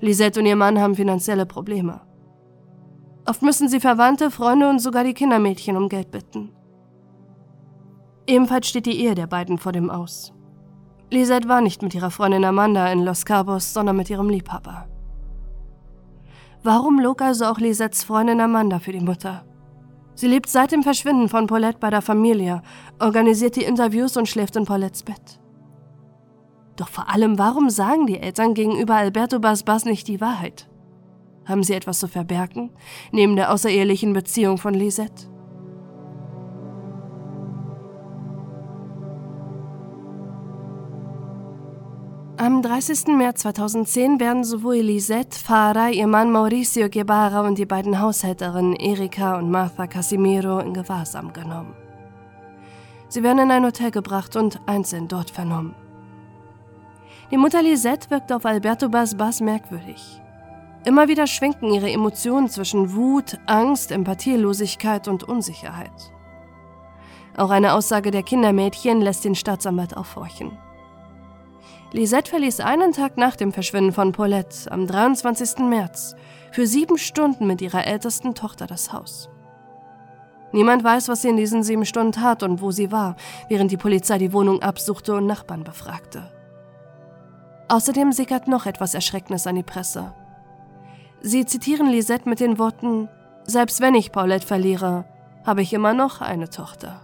Lisette 0.00 0.40
und 0.40 0.46
ihr 0.46 0.56
Mann 0.56 0.78
haben 0.78 0.94
finanzielle 0.94 1.46
Probleme. 1.46 2.00
Oft 3.26 3.42
müssen 3.42 3.68
sie 3.68 3.80
Verwandte, 3.80 4.30
Freunde 4.30 4.68
und 4.68 4.78
sogar 4.78 5.04
die 5.04 5.14
Kindermädchen 5.14 5.76
um 5.76 5.88
Geld 5.88 6.10
bitten. 6.10 6.50
Ebenfalls 8.26 8.68
steht 8.68 8.86
die 8.86 9.00
Ehe 9.00 9.14
der 9.14 9.26
beiden 9.26 9.58
vor 9.58 9.72
dem 9.72 9.90
Aus. 9.90 10.32
Lisette 11.10 11.48
war 11.48 11.60
nicht 11.60 11.82
mit 11.82 11.94
ihrer 11.94 12.10
Freundin 12.10 12.44
Amanda 12.44 12.90
in 12.92 13.04
Los 13.04 13.24
Cabos, 13.24 13.72
sondern 13.72 13.96
mit 13.96 14.10
ihrem 14.10 14.28
Liebhaber. 14.28 14.86
Warum 16.62 17.00
log 17.00 17.22
also 17.22 17.46
auch 17.46 17.58
Lisettes 17.58 18.04
Freundin 18.04 18.40
Amanda 18.40 18.78
für 18.78 18.92
die 18.92 19.00
Mutter? 19.00 19.44
Sie 20.20 20.28
lebt 20.28 20.50
seit 20.50 20.70
dem 20.70 20.82
Verschwinden 20.82 21.30
von 21.30 21.46
Paulette 21.46 21.78
bei 21.78 21.88
der 21.88 22.02
Familie, 22.02 22.60
organisiert 22.98 23.56
die 23.56 23.64
Interviews 23.64 24.18
und 24.18 24.28
schläft 24.28 24.54
in 24.54 24.66
Paulettes 24.66 25.02
Bett. 25.02 25.40
Doch 26.76 26.90
vor 26.90 27.08
allem, 27.08 27.38
warum 27.38 27.70
sagen 27.70 28.06
die 28.06 28.18
Eltern 28.18 28.52
gegenüber 28.52 28.96
Alberto 28.96 29.40
Basbas 29.40 29.86
nicht 29.86 30.08
die 30.08 30.20
Wahrheit? 30.20 30.68
Haben 31.46 31.62
sie 31.62 31.72
etwas 31.72 32.00
zu 32.00 32.06
verbergen, 32.06 32.68
neben 33.12 33.34
der 33.34 33.50
außerehelichen 33.50 34.12
Beziehung 34.12 34.58
von 34.58 34.74
Lisette? 34.74 35.30
30. 42.80 43.08
März 43.08 43.40
2010 43.40 44.20
werden 44.20 44.42
sowohl 44.42 44.76
Lisette, 44.76 45.38
Farah, 45.38 45.90
ihr 45.90 46.06
Mann 46.06 46.30
Mauricio 46.30 46.88
Guevara 46.88 47.46
und 47.46 47.58
die 47.58 47.66
beiden 47.66 48.00
Haushälterinnen 48.00 48.74
Erika 48.74 49.36
und 49.36 49.50
Martha 49.50 49.86
Casimiro 49.86 50.60
in 50.60 50.72
Gewahrsam 50.72 51.34
genommen. 51.34 51.74
Sie 53.10 53.22
werden 53.22 53.40
in 53.40 53.50
ein 53.50 53.66
Hotel 53.66 53.90
gebracht 53.90 54.34
und 54.34 54.60
einzeln 54.64 55.08
dort 55.08 55.30
vernommen. 55.30 55.74
Die 57.30 57.36
Mutter 57.36 57.62
Lisette 57.62 58.08
wirkt 58.08 58.32
auf 58.32 58.46
Alberto 58.46 58.88
Basbas 58.88 59.42
merkwürdig. 59.42 60.22
Immer 60.86 61.06
wieder 61.08 61.26
schwenken 61.26 61.74
ihre 61.74 61.90
Emotionen 61.90 62.48
zwischen 62.48 62.94
Wut, 62.94 63.38
Angst, 63.44 63.92
Empathielosigkeit 63.92 65.06
und 65.06 65.24
Unsicherheit. 65.24 66.14
Auch 67.36 67.50
eine 67.50 67.74
Aussage 67.74 68.10
der 68.10 68.22
Kindermädchen 68.22 69.02
lässt 69.02 69.26
den 69.26 69.34
Staatsanwalt 69.34 69.98
aufhorchen. 69.98 70.56
Lisette 71.92 72.30
verließ 72.30 72.60
einen 72.60 72.92
Tag 72.92 73.16
nach 73.16 73.34
dem 73.34 73.52
Verschwinden 73.52 73.92
von 73.92 74.12
Paulette 74.12 74.70
am 74.70 74.86
23. 74.86 75.58
März 75.58 76.14
für 76.52 76.64
sieben 76.66 76.98
Stunden 76.98 77.48
mit 77.48 77.60
ihrer 77.60 77.84
ältesten 77.84 78.34
Tochter 78.36 78.68
das 78.68 78.92
Haus. 78.92 79.28
Niemand 80.52 80.84
weiß, 80.84 81.08
was 81.08 81.22
sie 81.22 81.28
in 81.28 81.36
diesen 81.36 81.64
sieben 81.64 81.84
Stunden 81.84 82.12
tat 82.12 82.44
und 82.44 82.60
wo 82.60 82.70
sie 82.70 82.92
war, 82.92 83.16
während 83.48 83.72
die 83.72 83.76
Polizei 83.76 84.18
die 84.18 84.32
Wohnung 84.32 84.62
absuchte 84.62 85.16
und 85.16 85.26
Nachbarn 85.26 85.64
befragte. 85.64 86.30
Außerdem 87.68 88.12
sickert 88.12 88.46
noch 88.46 88.66
etwas 88.66 88.94
Erschrecknis 88.94 89.46
an 89.48 89.56
die 89.56 89.62
Presse. 89.64 90.12
Sie 91.22 91.44
zitieren 91.44 91.88
Lisette 91.88 92.28
mit 92.28 92.38
den 92.38 92.58
Worten: 92.58 93.08
Selbst 93.44 93.80
wenn 93.80 93.94
ich 93.94 94.12
Paulette 94.12 94.46
verliere, 94.46 95.04
habe 95.44 95.62
ich 95.62 95.72
immer 95.72 95.92
noch 95.92 96.20
eine 96.20 96.50
Tochter. 96.50 97.00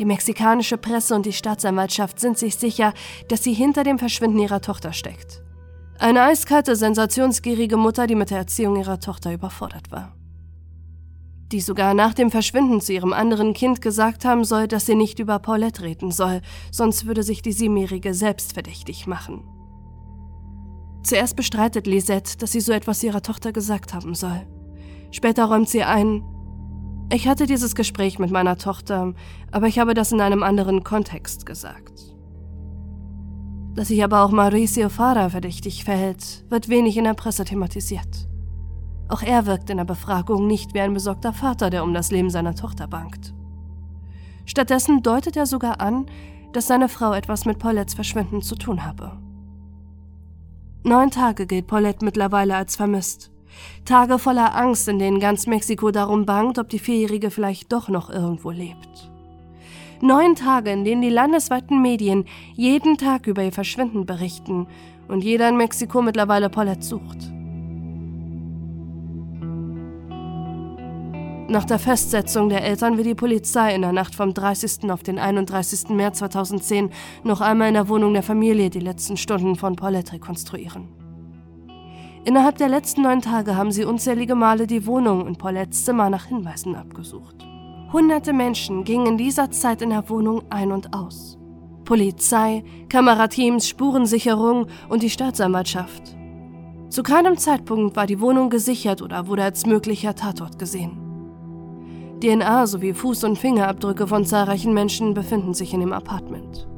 Die 0.00 0.06
mexikanische 0.06 0.78
Presse 0.78 1.14
und 1.14 1.26
die 1.26 1.32
Staatsanwaltschaft 1.34 2.18
sind 2.18 2.38
sich 2.38 2.56
sicher, 2.56 2.94
dass 3.28 3.44
sie 3.44 3.52
hinter 3.52 3.84
dem 3.84 3.98
Verschwinden 3.98 4.38
ihrer 4.38 4.62
Tochter 4.62 4.94
steckt. 4.94 5.42
Eine 5.98 6.22
eiskalte, 6.22 6.74
sensationsgierige 6.74 7.76
Mutter, 7.76 8.06
die 8.06 8.14
mit 8.14 8.30
der 8.30 8.38
Erziehung 8.38 8.76
ihrer 8.76 8.98
Tochter 8.98 9.34
überfordert 9.34 9.92
war. 9.92 10.16
Die 11.52 11.60
sogar 11.60 11.92
nach 11.92 12.14
dem 12.14 12.30
Verschwinden 12.30 12.80
zu 12.80 12.94
ihrem 12.94 13.12
anderen 13.12 13.52
Kind 13.52 13.82
gesagt 13.82 14.24
haben 14.24 14.44
soll, 14.44 14.68
dass 14.68 14.86
sie 14.86 14.94
nicht 14.94 15.18
über 15.18 15.38
Paulette 15.38 15.82
reden 15.82 16.12
soll, 16.12 16.40
sonst 16.72 17.04
würde 17.04 17.22
sich 17.22 17.42
die 17.42 17.52
Siebenjährige 17.52 18.14
selbst 18.14 18.54
verdächtig 18.54 19.06
machen. 19.06 19.44
Zuerst 21.02 21.36
bestreitet 21.36 21.86
Lisette, 21.86 22.38
dass 22.38 22.52
sie 22.52 22.60
so 22.60 22.72
etwas 22.72 23.02
ihrer 23.02 23.20
Tochter 23.20 23.52
gesagt 23.52 23.92
haben 23.92 24.14
soll. 24.14 24.46
Später 25.10 25.44
räumt 25.44 25.68
sie 25.68 25.82
ein, 25.82 26.22
ich 27.12 27.26
hatte 27.26 27.46
dieses 27.46 27.74
Gespräch 27.74 28.18
mit 28.18 28.30
meiner 28.30 28.56
Tochter, 28.56 29.14
aber 29.50 29.66
ich 29.66 29.78
habe 29.78 29.94
das 29.94 30.12
in 30.12 30.20
einem 30.20 30.42
anderen 30.42 30.84
Kontext 30.84 31.44
gesagt. 31.44 32.14
Dass 33.74 33.88
sich 33.88 34.02
aber 34.02 34.24
auch 34.24 34.30
Mauricio 34.30 34.88
Fara 34.88 35.28
verdächtig 35.28 35.84
verhält, 35.84 36.44
wird 36.48 36.68
wenig 36.68 36.96
in 36.96 37.04
der 37.04 37.14
Presse 37.14 37.44
thematisiert. 37.44 38.28
Auch 39.08 39.22
er 39.22 39.46
wirkt 39.46 39.70
in 39.70 39.78
der 39.78 39.84
Befragung 39.84 40.46
nicht 40.46 40.72
wie 40.74 40.80
ein 40.80 40.94
besorgter 40.94 41.32
Vater, 41.32 41.70
der 41.70 41.82
um 41.82 41.94
das 41.94 42.12
Leben 42.12 42.30
seiner 42.30 42.54
Tochter 42.54 42.86
bangt. 42.86 43.34
Stattdessen 44.44 45.02
deutet 45.02 45.36
er 45.36 45.46
sogar 45.46 45.80
an, 45.80 46.06
dass 46.52 46.66
seine 46.68 46.88
Frau 46.88 47.12
etwas 47.12 47.44
mit 47.44 47.58
Paulettes 47.58 47.94
Verschwinden 47.94 48.42
zu 48.42 48.54
tun 48.54 48.84
habe. 48.84 49.12
Neun 50.82 51.10
Tage 51.10 51.46
gilt 51.46 51.66
Paulette 51.66 52.04
mittlerweile 52.04 52.56
als 52.56 52.76
vermisst. 52.76 53.30
Tage 53.84 54.18
voller 54.18 54.54
Angst, 54.54 54.88
in 54.88 54.98
denen 54.98 55.20
ganz 55.20 55.46
Mexiko 55.46 55.90
darum 55.90 56.26
bangt, 56.26 56.58
ob 56.58 56.68
die 56.68 56.78
Vierjährige 56.78 57.30
vielleicht 57.30 57.72
doch 57.72 57.88
noch 57.88 58.10
irgendwo 58.10 58.50
lebt. 58.50 59.10
Neun 60.00 60.34
Tage, 60.34 60.70
in 60.70 60.84
denen 60.84 61.02
die 61.02 61.10
landesweiten 61.10 61.82
Medien 61.82 62.24
jeden 62.54 62.96
Tag 62.96 63.26
über 63.26 63.42
ihr 63.42 63.52
Verschwinden 63.52 64.06
berichten 64.06 64.66
und 65.08 65.24
jeder 65.24 65.48
in 65.48 65.56
Mexiko 65.56 66.00
mittlerweile 66.00 66.48
Paulette 66.48 66.82
sucht. 66.82 67.30
Nach 71.50 71.64
der 71.64 71.80
Festsetzung 71.80 72.48
der 72.48 72.62
Eltern 72.62 72.96
will 72.96 73.02
die 73.02 73.16
Polizei 73.16 73.74
in 73.74 73.82
der 73.82 73.90
Nacht 73.90 74.14
vom 74.14 74.32
30. 74.32 74.88
auf 74.88 75.02
den 75.02 75.18
31. 75.18 75.88
März 75.88 76.18
2010 76.18 76.90
noch 77.24 77.40
einmal 77.40 77.66
in 77.66 77.74
der 77.74 77.88
Wohnung 77.88 78.12
der 78.12 78.22
Familie 78.22 78.70
die 78.70 78.78
letzten 78.78 79.16
Stunden 79.16 79.56
von 79.56 79.74
Paulette 79.74 80.12
rekonstruieren. 80.12 80.99
Innerhalb 82.24 82.58
der 82.58 82.68
letzten 82.68 83.02
neun 83.02 83.22
Tage 83.22 83.56
haben 83.56 83.72
sie 83.72 83.84
unzählige 83.84 84.34
Male 84.34 84.66
die 84.66 84.86
Wohnung 84.86 85.22
und 85.22 85.38
Paulettes 85.38 85.84
Zimmer 85.84 86.10
nach 86.10 86.26
Hinweisen 86.26 86.74
abgesucht. 86.74 87.46
Hunderte 87.92 88.32
Menschen 88.32 88.84
gingen 88.84 89.06
in 89.06 89.18
dieser 89.18 89.50
Zeit 89.50 89.80
in 89.82 89.90
der 89.90 90.08
Wohnung 90.10 90.42
ein 90.50 90.70
und 90.70 90.94
aus. 90.94 91.38
Polizei, 91.84 92.62
Kamerateams, 92.88 93.66
Spurensicherung 93.66 94.66
und 94.88 95.02
die 95.02 95.10
Staatsanwaltschaft. 95.10 96.16
Zu 96.90 97.02
keinem 97.02 97.36
Zeitpunkt 97.38 97.96
war 97.96 98.06
die 98.06 98.20
Wohnung 98.20 98.50
gesichert 98.50 99.00
oder 99.00 99.26
wurde 99.26 99.42
als 99.42 99.64
möglicher 99.64 100.14
Tatort 100.14 100.58
gesehen. 100.58 100.98
DNA 102.20 102.66
sowie 102.66 102.92
Fuß- 102.92 103.24
und 103.24 103.38
Fingerabdrücke 103.38 104.06
von 104.06 104.26
zahlreichen 104.26 104.74
Menschen 104.74 105.14
befinden 105.14 105.54
sich 105.54 105.72
in 105.72 105.80
dem 105.80 105.92
Apartment. 105.92 106.68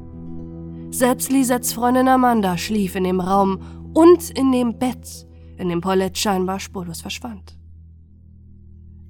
Selbst 0.91 1.33
Lisettes 1.33 1.73
Freundin 1.73 2.09
Amanda 2.09 2.57
schlief 2.57 2.95
in 2.95 3.05
dem 3.05 3.21
Raum 3.21 3.59
und 3.93 4.31
in 4.31 4.53
dem 4.53 4.79
Bett, 4.79 5.27
in 5.57 5.69
dem 5.69 5.81
Paulette 5.81 6.19
scheinbar 6.19 6.61
spurlos 6.61 7.01
verschwand. 7.01 7.57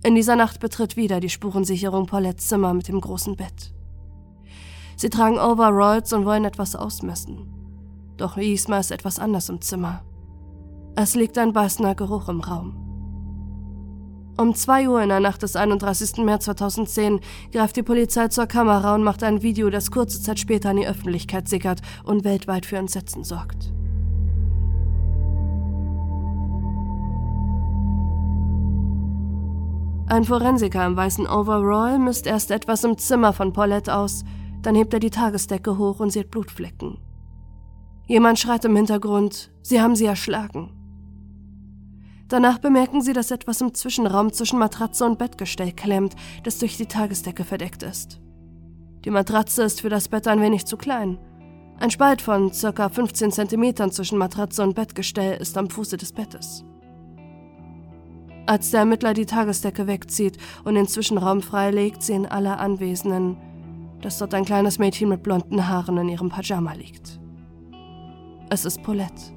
In 0.04 0.14
dieser 0.14 0.36
Nacht 0.36 0.58
betritt 0.58 0.96
wieder 0.96 1.20
die 1.20 1.30
Spurensicherung 1.30 2.06
Paulettes 2.06 2.48
Zimmer 2.48 2.74
mit 2.74 2.88
dem 2.88 3.00
großen 3.00 3.36
Bett. 3.36 3.72
Sie 4.96 5.10
tragen 5.10 5.38
Overalls 5.38 6.12
und 6.12 6.24
wollen 6.24 6.44
etwas 6.44 6.74
ausmessen. 6.74 7.48
Doch 8.16 8.34
diesmal 8.34 8.80
ist 8.80 8.90
etwas 8.90 9.18
anders 9.18 9.48
im 9.48 9.60
Zimmer. 9.60 10.02
Es 10.96 11.14
liegt 11.14 11.38
ein 11.38 11.52
beißender 11.52 11.94
Geruch 11.94 12.28
im 12.28 12.40
Raum. 12.40 12.82
Um 14.38 14.54
2 14.54 14.88
Uhr 14.88 15.02
in 15.02 15.10
der 15.10 15.20
Nacht 15.20 15.42
des 15.42 15.56
31. 15.56 16.18
März 16.24 16.44
2010 16.46 17.20
greift 17.52 17.76
die 17.76 17.82
Polizei 17.82 18.28
zur 18.28 18.46
Kamera 18.46 18.94
und 18.94 19.04
macht 19.04 19.22
ein 19.22 19.42
Video, 19.42 19.70
das 19.70 19.90
kurze 19.90 20.22
Zeit 20.22 20.38
später 20.38 20.70
in 20.70 20.78
die 20.78 20.86
Öffentlichkeit 20.86 21.48
sickert 21.48 21.80
und 22.04 22.24
weltweit 22.24 22.66
für 22.66 22.76
Entsetzen 22.76 23.24
sorgt. 23.24 23.72
Ein 30.12 30.24
Forensiker 30.24 30.84
im 30.84 30.94
weißen 30.94 31.26
Overall 31.26 31.98
misst 31.98 32.26
erst 32.26 32.50
etwas 32.50 32.84
im 32.84 32.98
Zimmer 32.98 33.32
von 33.32 33.54
Paulette 33.54 33.96
aus, 33.96 34.24
dann 34.60 34.74
hebt 34.74 34.92
er 34.92 35.00
die 35.00 35.08
Tagesdecke 35.08 35.78
hoch 35.78 36.00
und 36.00 36.10
sieht 36.10 36.30
Blutflecken. 36.30 36.98
Jemand 38.08 38.38
schreit 38.38 38.66
im 38.66 38.76
Hintergrund, 38.76 39.50
sie 39.62 39.80
haben 39.80 39.96
sie 39.96 40.04
erschlagen. 40.04 40.68
Danach 42.28 42.58
bemerken 42.58 43.00
sie, 43.00 43.14
dass 43.14 43.30
etwas 43.30 43.62
im 43.62 43.72
Zwischenraum 43.72 44.34
zwischen 44.34 44.58
Matratze 44.58 45.06
und 45.06 45.18
Bettgestell 45.18 45.72
klemmt, 45.72 46.14
das 46.42 46.58
durch 46.58 46.76
die 46.76 46.84
Tagesdecke 46.84 47.44
verdeckt 47.44 47.82
ist. 47.82 48.20
Die 49.06 49.10
Matratze 49.10 49.62
ist 49.62 49.80
für 49.80 49.88
das 49.88 50.08
Bett 50.08 50.28
ein 50.28 50.42
wenig 50.42 50.66
zu 50.66 50.76
klein. 50.76 51.18
Ein 51.80 51.90
Spalt 51.90 52.20
von 52.20 52.52
ca. 52.52 52.90
15 52.90 53.32
cm 53.32 53.90
zwischen 53.90 54.18
Matratze 54.18 54.62
und 54.62 54.74
Bettgestell 54.74 55.40
ist 55.40 55.56
am 55.56 55.70
Fuße 55.70 55.96
des 55.96 56.12
Bettes. 56.12 56.66
Als 58.46 58.72
der 58.72 58.80
Ermittler 58.80 59.14
die 59.14 59.26
Tagesdecke 59.26 59.86
wegzieht 59.86 60.36
und 60.64 60.74
den 60.74 60.88
Zwischenraum 60.88 61.42
freilegt, 61.42 62.02
sehen 62.02 62.26
alle 62.26 62.58
Anwesenden, 62.58 63.36
dass 64.00 64.18
dort 64.18 64.34
ein 64.34 64.44
kleines 64.44 64.78
Mädchen 64.78 65.08
mit 65.08 65.22
blonden 65.22 65.68
Haaren 65.68 65.96
in 65.98 66.08
ihrem 66.08 66.28
Pyjama 66.28 66.72
liegt. 66.72 67.20
Es 68.50 68.64
ist 68.64 68.82
Paulette. 68.82 69.32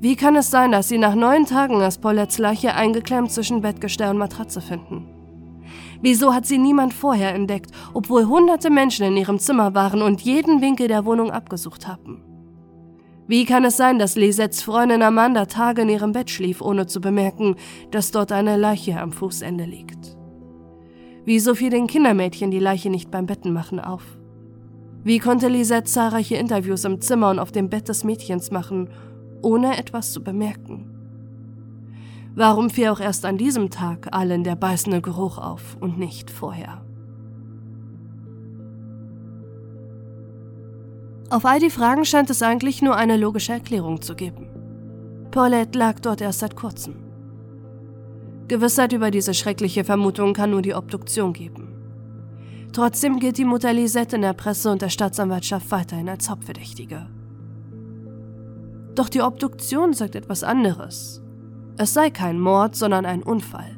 Wie 0.00 0.14
kann 0.14 0.36
es 0.36 0.48
sein, 0.48 0.70
dass 0.70 0.88
sie 0.88 0.98
nach 0.98 1.16
neun 1.16 1.44
Tagen 1.44 1.80
das 1.80 1.98
Paulettes 1.98 2.38
Leiche 2.38 2.74
eingeklemmt 2.74 3.32
zwischen 3.32 3.62
Bettgestell 3.62 4.10
und 4.10 4.18
Matratze 4.18 4.60
finden? 4.60 5.08
Wieso 6.00 6.32
hat 6.32 6.46
sie 6.46 6.58
niemand 6.58 6.94
vorher 6.94 7.34
entdeckt, 7.34 7.72
obwohl 7.94 8.26
hunderte 8.26 8.70
Menschen 8.70 9.06
in 9.06 9.16
ihrem 9.16 9.40
Zimmer 9.40 9.74
waren 9.74 10.02
und 10.02 10.20
jeden 10.20 10.60
Winkel 10.60 10.86
der 10.86 11.04
Wohnung 11.04 11.32
abgesucht 11.32 11.88
haben? 11.88 12.27
Wie 13.28 13.44
kann 13.44 13.64
es 13.64 13.76
sein, 13.76 14.00
dass 14.00 14.16
Lisettes 14.16 14.62
Freundin 14.62 15.02
Amanda 15.02 15.46
Tage 15.46 15.82
in 15.82 15.88
ihrem 15.88 16.12
Bett 16.12 16.30
schlief, 16.30 16.60
ohne 16.60 16.86
zu 16.86 17.00
bemerken, 17.00 17.54
dass 17.92 18.10
dort 18.10 18.32
eine 18.32 18.56
Leiche 18.56 19.00
am 19.00 19.12
Fußende 19.12 19.64
liegt? 19.64 20.16
Wieso 21.24 21.54
fiel 21.54 21.70
den 21.70 21.86
Kindermädchen 21.86 22.50
die 22.50 22.58
Leiche 22.58 22.90
nicht 22.90 23.10
beim 23.10 23.26
Bettenmachen 23.26 23.78
auf? 23.78 24.02
Wie 25.04 25.18
konnte 25.18 25.48
Lisette 25.48 25.84
zahlreiche 25.84 26.36
Interviews 26.36 26.84
im 26.84 27.00
Zimmer 27.00 27.30
und 27.30 27.38
auf 27.38 27.52
dem 27.52 27.68
Bett 27.68 27.88
des 27.88 28.02
Mädchens 28.02 28.50
machen, 28.50 28.88
ohne 29.42 29.78
etwas 29.78 30.12
zu 30.12 30.22
bemerken. 30.22 30.90
Warum 32.34 32.70
fiel 32.70 32.88
auch 32.88 33.00
erst 33.00 33.24
an 33.24 33.36
diesem 33.36 33.70
Tag 33.70 34.08
allen 34.12 34.44
der 34.44 34.56
beißende 34.56 35.00
Geruch 35.00 35.38
auf 35.38 35.76
und 35.80 35.98
nicht 35.98 36.30
vorher? 36.30 36.84
Auf 41.30 41.44
all 41.44 41.60
die 41.60 41.70
Fragen 41.70 42.06
scheint 42.06 42.30
es 42.30 42.42
eigentlich 42.42 42.80
nur 42.80 42.96
eine 42.96 43.18
logische 43.18 43.52
Erklärung 43.52 44.00
zu 44.00 44.14
geben. 44.14 44.48
Paulette 45.30 45.78
lag 45.78 46.00
dort 46.00 46.22
erst 46.22 46.38
seit 46.38 46.56
kurzem. 46.56 46.96
Gewissheit 48.48 48.94
über 48.94 49.10
diese 49.10 49.34
schreckliche 49.34 49.84
Vermutung 49.84 50.32
kann 50.32 50.50
nur 50.50 50.62
die 50.62 50.74
Obduktion 50.74 51.34
geben. 51.34 51.74
Trotzdem 52.72 53.18
gilt 53.18 53.36
die 53.36 53.44
Mutter 53.44 53.74
Lisette 53.74 54.16
in 54.16 54.22
der 54.22 54.32
Presse 54.32 54.70
und 54.70 54.80
der 54.80 54.88
Staatsanwaltschaft 54.88 55.70
weiterhin 55.70 56.08
als 56.08 56.30
Hauptverdächtige. 56.30 57.06
Doch 58.94 59.10
die 59.10 59.20
Obduktion 59.20 59.92
sagt 59.92 60.14
etwas 60.14 60.42
anderes. 60.42 61.22
Es 61.76 61.92
sei 61.92 62.08
kein 62.10 62.40
Mord, 62.40 62.74
sondern 62.74 63.04
ein 63.04 63.22
Unfall. 63.22 63.76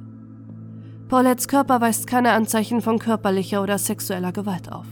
Paulettes 1.09 1.49
Körper 1.49 1.80
weist 1.80 2.07
keine 2.07 2.30
Anzeichen 2.30 2.80
von 2.80 3.00
körperlicher 3.00 3.61
oder 3.61 3.76
sexueller 3.76 4.33
Gewalt 4.33 4.71
auf. 4.71 4.87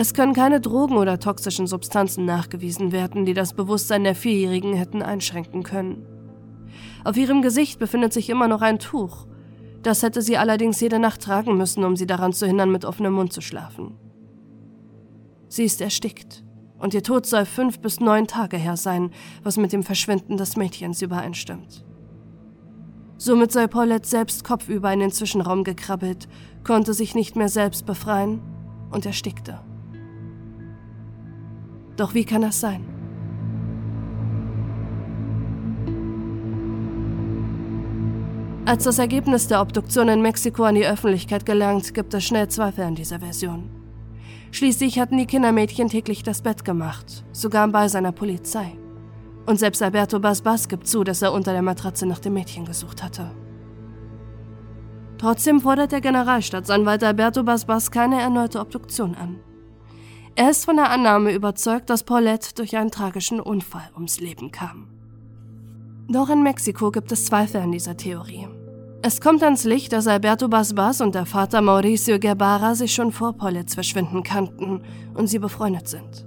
Es 0.00 0.14
können 0.14 0.32
keine 0.32 0.60
Drogen 0.60 0.96
oder 0.96 1.18
toxischen 1.18 1.66
Substanzen 1.66 2.24
nachgewiesen 2.24 2.92
werden, 2.92 3.24
die 3.24 3.34
das 3.34 3.52
Bewusstsein 3.52 4.04
der 4.04 4.14
Vierjährigen 4.14 4.72
hätten 4.74 5.02
einschränken 5.02 5.64
können. 5.64 6.06
Auf 7.02 7.16
ihrem 7.16 7.42
Gesicht 7.42 7.80
befindet 7.80 8.12
sich 8.12 8.30
immer 8.30 8.46
noch 8.46 8.62
ein 8.62 8.78
Tuch. 8.78 9.26
Das 9.82 10.04
hätte 10.04 10.22
sie 10.22 10.36
allerdings 10.36 10.78
jede 10.78 11.00
Nacht 11.00 11.22
tragen 11.22 11.56
müssen, 11.56 11.82
um 11.82 11.96
sie 11.96 12.06
daran 12.06 12.32
zu 12.32 12.46
hindern, 12.46 12.70
mit 12.70 12.84
offenem 12.84 13.12
Mund 13.14 13.32
zu 13.32 13.40
schlafen. 13.40 13.96
Sie 15.48 15.64
ist 15.64 15.80
erstickt 15.80 16.44
und 16.78 16.94
ihr 16.94 17.02
Tod 17.02 17.26
soll 17.26 17.44
fünf 17.44 17.80
bis 17.80 17.98
neun 17.98 18.28
Tage 18.28 18.56
her 18.56 18.76
sein, 18.76 19.10
was 19.42 19.56
mit 19.56 19.72
dem 19.72 19.82
Verschwinden 19.82 20.36
des 20.36 20.56
Mädchens 20.56 21.02
übereinstimmt. 21.02 21.84
Somit 23.16 23.50
soll 23.50 23.66
Paulette 23.66 24.08
selbst 24.08 24.44
kopfüber 24.44 24.92
in 24.92 25.00
den 25.00 25.10
Zwischenraum 25.10 25.64
gekrabbelt, 25.64 26.28
konnte 26.62 26.94
sich 26.94 27.16
nicht 27.16 27.34
mehr 27.34 27.48
selbst 27.48 27.84
befreien 27.84 28.40
und 28.92 29.04
erstickte. 29.04 29.58
Doch 31.98 32.14
wie 32.14 32.24
kann 32.24 32.42
das 32.42 32.60
sein? 32.60 32.86
Als 38.64 38.84
das 38.84 38.98
Ergebnis 38.98 39.48
der 39.48 39.60
Obduktion 39.60 40.08
in 40.08 40.22
Mexiko 40.22 40.62
an 40.62 40.76
die 40.76 40.86
Öffentlichkeit 40.86 41.44
gelangt, 41.44 41.94
gibt 41.94 42.14
es 42.14 42.24
schnell 42.24 42.48
Zweifel 42.48 42.84
an 42.84 42.94
dieser 42.94 43.18
Version. 43.18 43.68
Schließlich 44.52 45.00
hatten 45.00 45.18
die 45.18 45.26
Kindermädchen 45.26 45.88
täglich 45.88 46.22
das 46.22 46.42
Bett 46.42 46.64
gemacht, 46.64 47.24
sogar 47.32 47.64
im 47.64 47.72
Beisein 47.72 48.04
der 48.04 48.12
Polizei. 48.12 48.78
Und 49.46 49.58
selbst 49.58 49.82
Alberto 49.82 50.20
Basbas 50.20 50.68
gibt 50.68 50.86
zu, 50.86 51.02
dass 51.02 51.22
er 51.22 51.32
unter 51.32 51.52
der 51.52 51.62
Matratze 51.62 52.06
nach 52.06 52.20
dem 52.20 52.34
Mädchen 52.34 52.64
gesucht 52.64 53.02
hatte. 53.02 53.30
Trotzdem 55.16 55.60
fordert 55.60 55.90
der 55.90 56.00
Generalstaatsanwalt 56.00 57.02
Alberto 57.02 57.42
Basbas 57.42 57.90
keine 57.90 58.20
erneute 58.20 58.60
Obduktion 58.60 59.16
an. 59.16 59.40
Er 60.38 60.50
ist 60.50 60.66
von 60.66 60.76
der 60.76 60.90
Annahme 60.90 61.32
überzeugt, 61.32 61.90
dass 61.90 62.04
Paulette 62.04 62.54
durch 62.54 62.76
einen 62.76 62.92
tragischen 62.92 63.40
Unfall 63.40 63.90
ums 63.96 64.20
Leben 64.20 64.52
kam. 64.52 64.86
Doch 66.08 66.30
in 66.30 66.44
Mexiko 66.44 66.92
gibt 66.92 67.10
es 67.10 67.24
Zweifel 67.24 67.60
an 67.60 67.72
dieser 67.72 67.96
Theorie. 67.96 68.46
Es 69.02 69.20
kommt 69.20 69.42
ans 69.42 69.64
Licht, 69.64 69.92
dass 69.92 70.06
Alberto 70.06 70.46
Basbas 70.46 71.00
und 71.00 71.16
der 71.16 71.26
Vater 71.26 71.60
Mauricio 71.60 72.20
Guevara 72.20 72.76
sich 72.76 72.94
schon 72.94 73.10
vor 73.10 73.32
Paulettes 73.32 73.74
Verschwinden 73.74 74.22
kannten 74.22 74.82
und 75.14 75.26
sie 75.26 75.40
befreundet 75.40 75.88
sind. 75.88 76.24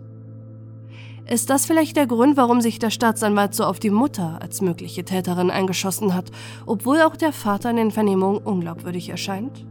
Ist 1.25 1.49
das 1.49 1.65
vielleicht 1.65 1.95
der 1.95 2.07
Grund, 2.07 2.35
warum 2.35 2.59
sich 2.59 2.79
der 2.79 2.89
Staatsanwalt 2.89 3.55
so 3.55 3.63
auf 3.63 3.79
die 3.79 3.91
Mutter 3.91 4.39
als 4.41 4.59
mögliche 4.59 5.05
Täterin 5.05 5.49
eingeschossen 5.49 6.13
hat, 6.13 6.31
obwohl 6.65 7.01
auch 7.01 7.15
der 7.15 7.31
Vater 7.31 7.69
in 7.69 7.77
den 7.77 7.91
Vernehmungen 7.91 8.39
unglaubwürdig 8.39 9.07
erscheint? 9.07 9.65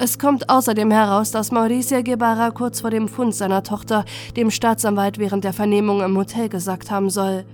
Es 0.00 0.16
kommt 0.16 0.48
außerdem 0.48 0.92
heraus, 0.92 1.32
dass 1.32 1.50
Mauricio 1.50 2.04
Guevara 2.04 2.52
kurz 2.52 2.82
vor 2.82 2.90
dem 2.90 3.08
Fund 3.08 3.34
seiner 3.34 3.64
Tochter 3.64 4.04
dem 4.36 4.48
Staatsanwalt 4.52 5.18
während 5.18 5.42
der 5.42 5.52
Vernehmung 5.52 6.02
im 6.02 6.16
Hotel 6.16 6.48
gesagt 6.48 6.92
haben 6.92 7.10
soll, 7.10 7.44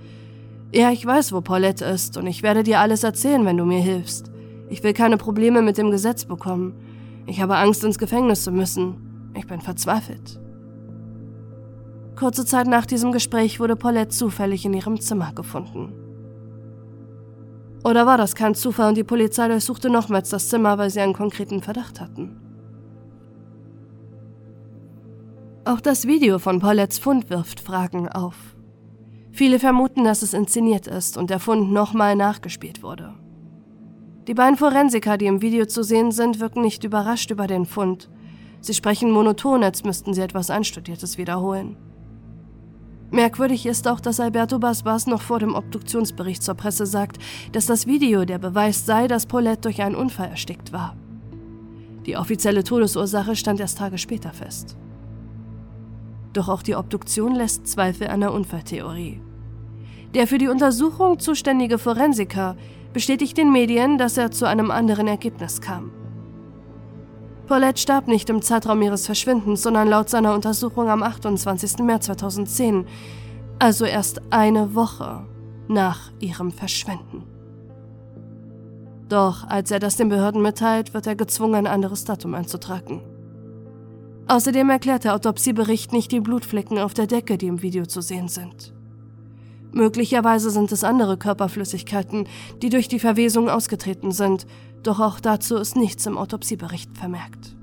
ja, 0.71 0.91
ich 0.91 1.03
weiß, 1.03 1.31
wo 1.33 1.41
Paulette 1.41 1.85
ist 1.85 2.17
und 2.17 2.27
ich 2.27 2.43
werde 2.43 2.61
dir 2.61 2.79
alles 2.79 3.03
erzählen, 3.03 3.45
wenn 3.45 3.57
du 3.57 3.65
mir 3.65 3.79
hilfst. 3.79 4.31
Ich 4.69 4.83
will 4.83 4.93
keine 4.93 5.17
Probleme 5.17 5.63
mit 5.63 5.79
dem 5.79 5.89
Gesetz 5.89 6.25
bekommen. 6.25 6.75
Ich 7.25 7.41
habe 7.41 7.57
Angst, 7.57 7.83
ins 7.83 7.97
Gefängnis 7.97 8.43
zu 8.43 8.51
müssen. 8.51 9.31
Ich 9.35 9.47
bin 9.47 9.61
verzweifelt. 9.61 10.39
Kurze 12.15 12.45
Zeit 12.45 12.67
nach 12.67 12.85
diesem 12.85 13.11
Gespräch 13.11 13.59
wurde 13.59 13.75
Paulette 13.75 14.09
zufällig 14.09 14.65
in 14.65 14.73
ihrem 14.75 15.01
Zimmer 15.01 15.33
gefunden. 15.33 16.04
Oder 17.85 18.07
war 18.07 18.17
das 18.17 18.33
kein 18.33 18.55
Zufall 18.55 18.89
und 18.89 18.97
die 18.97 19.03
Polizei 19.03 19.47
durchsuchte 19.47 19.91
nochmals 19.91 20.31
das 20.31 20.49
Zimmer, 20.49 20.79
weil 20.79 20.89
sie 20.89 21.01
einen 21.01 21.13
konkreten 21.13 21.61
Verdacht 21.61 22.01
hatten? 22.01 22.35
Auch 25.65 25.79
das 25.79 26.07
Video 26.07 26.39
von 26.39 26.59
Paulettes 26.59 26.97
Fund 26.97 27.29
wirft 27.29 27.59
Fragen 27.59 28.09
auf. 28.09 28.55
Viele 29.31 29.59
vermuten, 29.59 30.03
dass 30.03 30.23
es 30.23 30.33
inszeniert 30.33 30.87
ist 30.87 31.15
und 31.15 31.29
der 31.29 31.39
Fund 31.39 31.71
nochmal 31.71 32.15
nachgespielt 32.15 32.81
wurde. 32.81 33.13
Die 34.27 34.33
beiden 34.33 34.57
Forensiker, 34.57 35.19
die 35.19 35.27
im 35.27 35.43
Video 35.43 35.67
zu 35.67 35.83
sehen 35.83 36.11
sind, 36.11 36.39
wirken 36.39 36.63
nicht 36.63 36.83
überrascht 36.83 37.29
über 37.29 37.45
den 37.45 37.67
Fund. 37.67 38.09
Sie 38.61 38.73
sprechen 38.73 39.11
monoton, 39.11 39.63
als 39.63 39.83
müssten 39.83 40.15
sie 40.15 40.21
etwas 40.21 40.49
Einstudiertes 40.49 41.19
wiederholen. 41.19 41.77
Merkwürdig 43.15 43.65
ist 43.65 43.87
auch, 43.87 44.01
dass 44.01 44.19
Alberto 44.19 44.59
Basbas 44.59 45.07
noch 45.07 45.21
vor 45.21 45.39
dem 45.39 45.55
Obduktionsbericht 45.55 46.43
zur 46.43 46.55
Presse 46.55 46.85
sagt, 46.85 47.17
dass 47.53 47.65
das 47.65 47.87
Video 47.87 48.25
der 48.25 48.39
Beweis 48.39 48.85
sei, 48.85 49.07
dass 49.07 49.25
Paulette 49.25 49.61
durch 49.61 49.81
einen 49.81 49.95
Unfall 49.95 50.27
erstickt 50.27 50.73
war. 50.73 50.97
Die 52.05 52.17
offizielle 52.17 52.65
Todesursache 52.65 53.37
stand 53.37 53.61
erst 53.61 53.77
Tage 53.77 53.97
später 53.97 54.33
fest. 54.33 54.75
Doch 56.33 56.49
auch 56.49 56.61
die 56.61 56.75
Obduktion 56.75 57.35
lässt 57.35 57.67
Zweifel 57.67 58.09
an 58.09 58.19
der 58.19 58.33
Unfalltheorie. 58.33 59.21
Der 60.13 60.27
für 60.27 60.37
die 60.37 60.49
Untersuchung 60.49 61.17
zuständige 61.17 61.77
Forensiker 61.77 62.57
bestätigt 62.91 63.37
den 63.37 63.49
Medien, 63.49 63.97
dass 63.97 64.17
er 64.17 64.31
zu 64.31 64.45
einem 64.45 64.71
anderen 64.71 65.07
Ergebnis 65.07 65.61
kam. 65.61 65.89
Paulette 67.47 67.79
starb 67.79 68.07
nicht 68.07 68.29
im 68.29 68.41
Zeitraum 68.41 68.81
ihres 68.81 69.05
Verschwindens, 69.05 69.61
sondern 69.61 69.87
laut 69.87 70.09
seiner 70.09 70.33
Untersuchung 70.33 70.89
am 70.89 71.03
28. 71.03 71.79
März 71.79 72.05
2010, 72.05 72.87
also 73.59 73.85
erst 73.85 74.21
eine 74.31 74.73
Woche 74.73 75.27
nach 75.67 76.11
ihrem 76.19 76.51
Verschwinden. 76.51 77.23
Doch 79.09 79.47
als 79.47 79.69
er 79.69 79.79
das 79.79 79.97
den 79.97 80.09
Behörden 80.09 80.41
mitteilt, 80.41 80.95
wird 80.95 81.05
er 81.05 81.15
gezwungen, 81.15 81.55
ein 81.55 81.67
anderes 81.67 82.05
Datum 82.05 82.33
einzutragen. 82.33 83.01
Außerdem 84.27 84.67
erklärt 84.71 85.03
der 85.03 85.13
Autopsiebericht 85.13 85.93
nicht 85.93 86.11
die 86.11 86.19
Blutflecken 86.19 86.79
auf 86.79 86.95
der 86.95 87.05
Decke, 87.05 87.37
die 87.37 87.45
im 87.45 87.61
Video 87.61 87.85
zu 87.85 88.01
sehen 88.01 88.27
sind. 88.27 88.73
Möglicherweise 89.71 90.49
sind 90.49 90.71
es 90.71 90.83
andere 90.83 91.17
Körperflüssigkeiten, 91.17 92.27
die 92.61 92.69
durch 92.69 92.87
die 92.87 92.97
Verwesung 92.97 93.49
ausgetreten 93.49 94.11
sind, 94.11 94.47
doch 94.87 94.99
auch 94.99 95.19
dazu 95.19 95.57
ist 95.57 95.75
nichts 95.75 96.05
im 96.05 96.17
Autopsiebericht 96.17 96.97
vermerkt. 96.97 97.55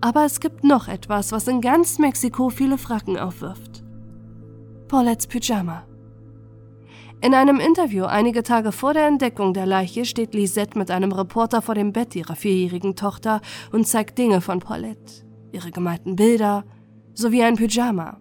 Aber 0.00 0.24
es 0.24 0.40
gibt 0.40 0.64
noch 0.64 0.88
etwas, 0.88 1.30
was 1.30 1.46
in 1.46 1.60
ganz 1.60 1.98
Mexiko 1.98 2.48
viele 2.48 2.78
Fragen 2.78 3.18
aufwirft. 3.18 3.84
Paulettes 4.88 5.26
Pyjama. 5.26 5.84
In 7.22 7.34
einem 7.34 7.60
Interview 7.60 8.06
einige 8.06 8.42
Tage 8.42 8.72
vor 8.72 8.94
der 8.94 9.06
Entdeckung 9.06 9.52
der 9.52 9.66
Leiche 9.66 10.06
steht 10.06 10.32
Lisette 10.32 10.78
mit 10.78 10.90
einem 10.90 11.12
Reporter 11.12 11.60
vor 11.60 11.74
dem 11.74 11.92
Bett 11.92 12.16
ihrer 12.16 12.34
vierjährigen 12.34 12.96
Tochter 12.96 13.42
und 13.72 13.86
zeigt 13.86 14.16
Dinge 14.16 14.40
von 14.40 14.60
Paulette, 14.60 15.26
ihre 15.52 15.70
gemalten 15.70 16.16
Bilder 16.16 16.64
sowie 17.12 17.42
ein 17.42 17.56
Pyjama. 17.56 18.18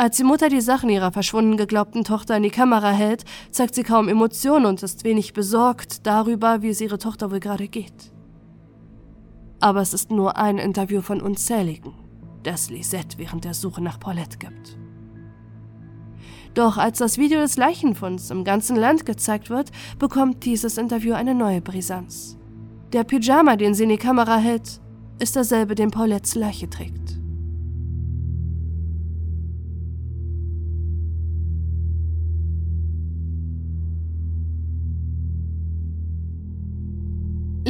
Als 0.00 0.16
die 0.16 0.24
Mutter 0.24 0.48
die 0.48 0.62
Sachen 0.62 0.88
ihrer 0.88 1.12
verschwunden 1.12 1.58
geglaubten 1.58 2.04
Tochter 2.04 2.34
in 2.34 2.42
die 2.42 2.48
Kamera 2.48 2.90
hält, 2.90 3.24
zeigt 3.50 3.74
sie 3.74 3.82
kaum 3.82 4.08
Emotionen 4.08 4.64
und 4.64 4.82
ist 4.82 5.04
wenig 5.04 5.34
besorgt 5.34 6.06
darüber, 6.06 6.62
wie 6.62 6.70
es 6.70 6.80
ihre 6.80 6.96
Tochter 6.96 7.30
wohl 7.30 7.38
gerade 7.38 7.68
geht. 7.68 8.10
Aber 9.60 9.82
es 9.82 9.92
ist 9.92 10.10
nur 10.10 10.38
ein 10.38 10.56
Interview 10.56 11.02
von 11.02 11.20
unzähligen, 11.20 11.92
das 12.44 12.70
Lisette 12.70 13.18
während 13.18 13.44
der 13.44 13.52
Suche 13.52 13.82
nach 13.82 14.00
Paulette 14.00 14.38
gibt. 14.38 14.78
Doch 16.54 16.78
als 16.78 16.96
das 16.96 17.18
Video 17.18 17.38
des 17.40 17.58
Leichenfunds 17.58 18.30
im 18.30 18.42
ganzen 18.42 18.76
Land 18.76 19.04
gezeigt 19.04 19.50
wird, 19.50 19.70
bekommt 19.98 20.46
dieses 20.46 20.78
Interview 20.78 21.12
eine 21.12 21.34
neue 21.34 21.60
Brisanz. 21.60 22.38
Der 22.94 23.04
Pyjama, 23.04 23.56
den 23.56 23.74
sie 23.74 23.82
in 23.82 23.90
die 23.90 23.98
Kamera 23.98 24.38
hält, 24.38 24.80
ist 25.18 25.36
derselbe, 25.36 25.74
den 25.74 25.90
Paulettes 25.90 26.36
Leiche 26.36 26.70
trägt. 26.70 27.09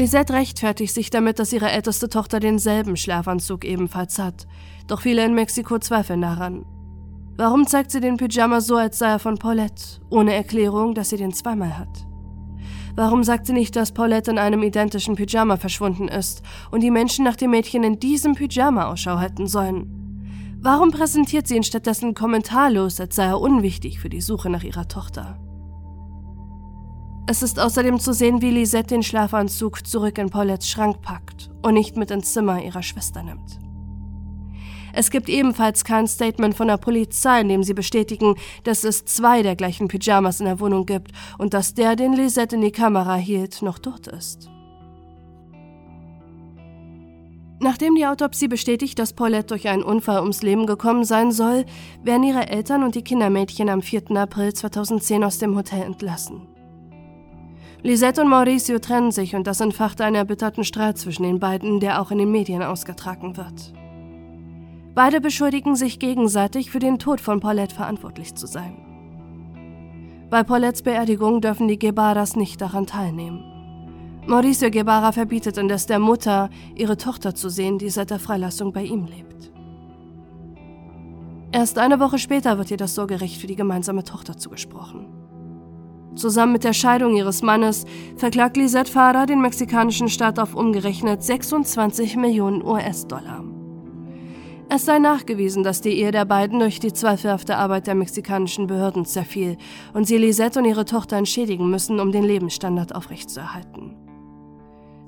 Lisette 0.01 0.33
rechtfertigt 0.33 0.95
sich 0.95 1.11
damit, 1.11 1.39
dass 1.39 1.53
ihre 1.53 1.71
älteste 1.71 2.09
Tochter 2.09 2.41
denselben 2.41 2.97
Schlafanzug 2.97 3.67
ebenfalls 3.67 4.19
hat. 4.19 4.47
Doch 4.87 5.03
viele 5.03 5.23
in 5.27 5.35
Mexiko 5.35 5.79
zweifeln 5.79 6.23
daran. 6.23 6.65
Warum 7.37 7.67
zeigt 7.67 7.91
sie 7.91 8.01
den 8.01 8.17
Pyjama 8.17 8.63
so, 8.63 8.77
als 8.77 8.99
sei 8.99 9.09
er 9.09 9.19
von 9.19 9.37
Paulette, 9.37 10.01
ohne 10.09 10.33
Erklärung, 10.33 10.95
dass 10.95 11.11
sie 11.11 11.19
den 11.19 11.35
zweimal 11.35 11.77
hat? 11.77 12.07
Warum 12.97 13.25
sagt 13.25 13.47
sie 13.47 13.53
nicht, 13.53 13.77
dass 13.77 13.93
Paulette 13.93 14.31
in 14.31 14.39
einem 14.39 14.63
identischen 14.63 15.17
Pyjama 15.17 15.59
verschwunden 15.59 16.09
ist 16.09 16.41
und 16.71 16.83
die 16.83 16.91
Menschen 16.91 17.27
nach 17.27 17.37
dem 17.37 17.51
Mädchen 17.51 17.85
in 17.85 18.01
diesem 18.01 18.35
Pyjama 18.35 18.87
Ausschau 18.87 19.19
halten 19.19 19.47
sollen? 19.47 20.57
Warum 20.63 20.93
präsentiert 20.93 21.47
sie 21.47 21.57
ihn 21.57 21.63
stattdessen 21.63 22.15
kommentarlos, 22.15 23.01
als 23.01 23.17
sei 23.17 23.27
er 23.27 23.41
unwichtig 23.41 24.01
für 24.01 24.09
die 24.09 24.23
Suche 24.23 24.49
nach 24.49 24.63
ihrer 24.63 24.89
Tochter? 24.89 25.39
Es 27.27 27.43
ist 27.43 27.61
außerdem 27.61 28.01
zu 28.01 28.13
sehen, 28.13 28.43
wie 28.43 28.51
Lisette 28.51 28.95
den 28.95 29.03
Schlafanzug 29.03 29.87
zurück 29.87 30.19
in 30.19 30.31
Paulettes 30.31 30.69
Schrank 30.69 31.01
packt 31.03 31.51
und 31.63 31.75
nicht 31.75 31.97
mit 31.97 32.11
ins 32.11 32.33
Zimmer 32.33 32.63
ihrer 32.63 32.83
Schwester 32.83 33.23
nimmt. 33.23 33.59
Es 34.93 35.11
gibt 35.11 35.29
ebenfalls 35.29 35.85
kein 35.85 36.09
Statement 36.09 36.57
von 36.57 36.69
der 36.69 36.77
Polizei, 36.77 37.41
in 37.41 37.49
dem 37.49 37.63
sie 37.63 37.75
bestätigen, 37.75 38.35
dass 38.65 38.85
es 38.85 39.05
zwei 39.05 39.43
der 39.43 39.55
gleichen 39.55 39.89
Pyjamas 39.89 40.41
in 40.41 40.47
der 40.47 40.59
Wohnung 40.61 40.87
gibt 40.87 41.13
und 41.39 41.55
dass 41.55 41.75
der, 41.75 41.95
den 41.95 42.13
Lisette 42.13 42.57
in 42.57 42.63
die 42.63 42.73
Kamera 42.73 43.15
hielt, 43.15 43.63
noch 43.63 43.79
dort 43.79 44.09
ist. 44.09 44.51
Nachdem 47.63 47.95
die 47.95 48.07
Autopsie 48.07 48.49
bestätigt, 48.49 48.99
dass 48.99 49.13
Paulette 49.13 49.49
durch 49.49 49.69
einen 49.69 49.83
Unfall 49.83 50.21
ums 50.21 50.41
Leben 50.41 50.67
gekommen 50.67 51.05
sein 51.05 51.31
soll, 51.31 51.67
werden 52.03 52.25
ihre 52.25 52.49
Eltern 52.49 52.83
und 52.83 52.95
die 52.95 53.05
Kindermädchen 53.05 53.69
am 53.69 53.83
4. 53.83 54.11
April 54.17 54.55
2010 54.55 55.23
aus 55.23 55.39
dem 55.39 55.55
Hotel 55.55 55.83
entlassen. 55.83 56.50
Lisette 57.83 58.21
und 58.21 58.29
Mauricio 58.29 58.79
trennen 58.79 59.11
sich 59.11 59.35
und 59.35 59.47
das 59.47 59.61
entfacht 59.61 60.01
einen 60.01 60.17
erbitterten 60.17 60.65
Streit 60.65 60.99
zwischen 60.99 61.23
den 61.23 61.41
beiden, 61.41 61.81
der 61.81 62.01
auch 62.01 62.11
in 62.11 62.19
den 62.19 62.31
Medien 62.31 62.63
ausgetragen 62.63 63.37
wird. 63.37 63.73
Beide 64.95 65.21
beschuldigen 65.21 65.77
sich 65.77 65.99
gegenseitig 65.99 66.71
für 66.71 66.79
den 66.79 66.99
Tod 66.99 67.21
von 67.21 67.41
Paulette 67.41 67.75
verantwortlich 67.75 68.35
zu 68.35 68.47
sein. 68.47 68.77
Bei 70.29 70.43
Paulettes 70.43 70.83
Beerdigung 70.83 71.41
dürfen 71.41 71.69
die 71.69 71.79
Guebaras 71.79 72.37
nicht 72.37 72.61
daran 72.61 72.87
teilnehmen. 72.87 73.45
Mauricio 74.27 74.71
Guevara 74.71 75.13
verbietet 75.13 75.57
indes 75.57 75.87
der 75.87 75.99
Mutter, 75.99 76.51
ihre 76.77 76.97
Tochter 76.97 77.35
zu 77.35 77.49
sehen, 77.49 77.79
die 77.79 77.89
seit 77.89 78.11
der 78.11 78.19
Freilassung 78.19 78.73
bei 78.73 78.85
ihm 78.85 79.07
lebt. 79.07 79.51
Erst 81.53 81.79
eine 81.79 81.99
Woche 81.99 82.19
später 82.19 82.59
wird 82.59 82.71
ihr 82.71 82.77
das 82.77 82.95
Sorgerecht 82.95 83.41
für 83.41 83.49
die 83.49 83.57
gemeinsame 83.57 84.05
Tochter 84.05 84.37
zugesprochen. 84.37 85.20
Zusammen 86.17 86.53
mit 86.53 86.65
der 86.65 86.73
Scheidung 86.73 87.17
ihres 87.17 87.43
Mannes 87.43 87.87
verklagt 88.17 88.57
Lisette 88.57 88.91
Farah 88.91 89.27
den 89.27 89.41
mexikanischen 89.41 90.09
Staat 90.09 90.39
auf 90.39 90.55
umgerechnet 90.55 91.23
26 91.23 92.17
Millionen 92.17 92.65
US-Dollar. 92.65 93.45
Es 94.73 94.85
sei 94.85 95.01
nachgewiesen, 95.01 95.65
dass 95.65 95.81
die 95.81 95.99
Ehe 95.99 96.13
der 96.13 96.25
beiden 96.25 96.61
durch 96.61 96.79
die 96.79 96.93
zweifelhafte 96.93 97.57
Arbeit 97.57 97.89
der 97.89 97.97
mexikanischen 97.97 98.69
Behörden 98.69 99.05
zerfiel 99.05 99.57
und 99.95 100.07
sie 100.07 100.17
Lisette 100.17 100.61
und 100.61 100.65
ihre 100.65 100.85
Tochter 100.85 101.17
entschädigen 101.17 101.69
müssen, 101.69 101.99
um 101.99 102.13
den 102.13 102.23
Lebensstandard 102.23 102.95
aufrechtzuerhalten. 102.95 104.00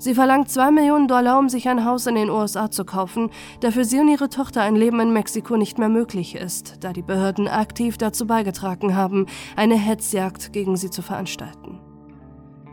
Sie 0.03 0.15
verlangt 0.15 0.49
2 0.49 0.71
Millionen 0.71 1.07
Dollar, 1.07 1.39
um 1.39 1.47
sich 1.47 1.69
ein 1.69 1.85
Haus 1.85 2.07
in 2.07 2.15
den 2.15 2.29
USA 2.29 2.69
zu 2.69 2.83
kaufen, 2.83 3.29
da 3.61 3.71
für 3.71 3.85
sie 3.85 4.01
und 4.01 4.09
ihre 4.09 4.27
Tochter 4.27 4.61
ein 4.61 4.75
Leben 4.75 4.99
in 4.99 5.13
Mexiko 5.13 5.55
nicht 5.55 5.79
mehr 5.79 5.87
möglich 5.87 6.35
ist, 6.35 6.83
da 6.83 6.91
die 6.91 7.01
Behörden 7.01 7.47
aktiv 7.47 7.97
dazu 7.97 8.27
beigetragen 8.27 8.97
haben, 8.97 9.27
eine 9.55 9.75
Hetzjagd 9.75 10.51
gegen 10.51 10.75
sie 10.75 10.89
zu 10.89 11.01
veranstalten. 11.01 11.79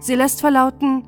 Sie 0.01 0.17
lässt 0.17 0.41
verlauten, 0.41 1.05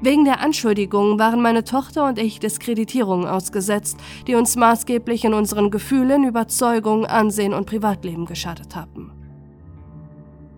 Wegen 0.00 0.26
der 0.26 0.40
Anschuldigungen 0.40 1.18
waren 1.18 1.40
meine 1.40 1.64
Tochter 1.64 2.06
und 2.06 2.18
ich 2.18 2.40
Diskreditierungen 2.40 3.26
ausgesetzt, 3.26 3.96
die 4.26 4.34
uns 4.34 4.54
maßgeblich 4.54 5.24
in 5.24 5.32
unseren 5.32 5.70
Gefühlen, 5.70 6.24
Überzeugungen, 6.24 7.06
Ansehen 7.06 7.54
und 7.54 7.64
Privatleben 7.64 8.26
geschadet 8.26 8.76
haben. 8.76 9.12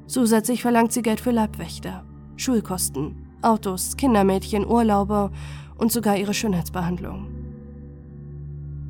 Zusätzlich 0.09 0.63
verlangt 0.63 0.93
sie 0.93 1.03
Geld 1.03 1.21
für 1.21 1.31
Leibwächter, 1.31 2.05
Schulkosten, 2.37 3.30
Autos, 3.43 3.97
Kindermädchen, 3.97 4.67
Urlaube 4.67 5.31
und 5.77 5.93
sogar 5.93 6.17
ihre 6.17 6.35
Schönheitsbehandlung. 6.35 7.29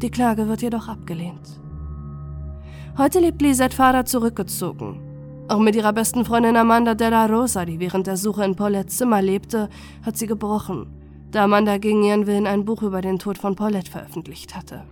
Die 0.02 0.10
Klage 0.10 0.48
wird 0.48 0.62
jedoch 0.62 0.88
abgelehnt. 0.88 1.60
Heute 2.96 3.20
lebt 3.20 3.42
Lisette 3.42 3.76
Vater 3.76 4.04
zurückgezogen 4.04 5.10
auch 5.50 5.58
mit 5.58 5.74
ihrer 5.74 5.92
besten 5.92 6.24
Freundin 6.24 6.56
Amanda 6.56 6.94
Della 6.94 7.26
Rosa, 7.26 7.64
die 7.64 7.80
während 7.80 8.06
der 8.06 8.16
Suche 8.16 8.44
in 8.44 8.54
Paulettes 8.54 8.96
Zimmer 8.98 9.20
lebte, 9.20 9.68
hat 10.06 10.16
sie 10.16 10.28
gebrochen, 10.28 10.86
da 11.32 11.44
Amanda 11.44 11.78
gegen 11.78 12.04
ihren 12.04 12.28
Willen 12.28 12.46
ein 12.46 12.64
Buch 12.64 12.82
über 12.82 13.00
den 13.00 13.18
Tod 13.18 13.36
von 13.36 13.56
Paulette 13.56 13.90
veröffentlicht 13.90 14.54
hatte. 14.54 14.84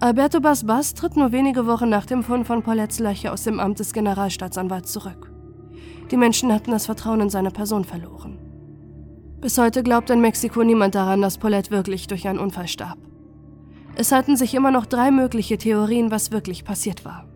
Alberto 0.00 0.38
Basbas 0.40 0.92
tritt 0.92 1.16
nur 1.16 1.32
wenige 1.32 1.66
Wochen 1.66 1.88
nach 1.88 2.04
dem 2.04 2.22
Fund 2.22 2.46
von 2.46 2.62
Paulettes 2.62 2.98
Leiche 2.98 3.32
aus 3.32 3.44
dem 3.44 3.58
Amt 3.58 3.78
des 3.78 3.94
Generalstaatsanwalts 3.94 4.92
zurück. 4.92 5.33
Die 6.10 6.16
Menschen 6.16 6.52
hatten 6.52 6.70
das 6.70 6.86
Vertrauen 6.86 7.20
in 7.20 7.30
seine 7.30 7.50
Person 7.50 7.84
verloren. 7.84 8.38
Bis 9.40 9.58
heute 9.58 9.82
glaubt 9.82 10.10
in 10.10 10.20
Mexiko 10.20 10.62
niemand 10.62 10.94
daran, 10.94 11.20
dass 11.20 11.38
Paulette 11.38 11.70
wirklich 11.70 12.06
durch 12.06 12.26
einen 12.26 12.38
Unfall 12.38 12.68
starb. 12.68 12.98
Es 13.96 14.10
halten 14.10 14.36
sich 14.36 14.54
immer 14.54 14.70
noch 14.70 14.86
drei 14.86 15.10
mögliche 15.10 15.58
Theorien, 15.58 16.10
was 16.10 16.32
wirklich 16.32 16.64
passiert 16.64 17.04
war. 17.04 17.26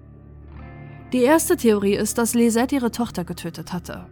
Die 1.13 1.23
erste 1.23 1.57
Theorie 1.57 1.95
ist, 1.95 2.19
dass 2.19 2.35
Lisette 2.35 2.75
ihre 2.75 2.91
Tochter 2.91 3.25
getötet 3.25 3.73
hatte. 3.73 4.07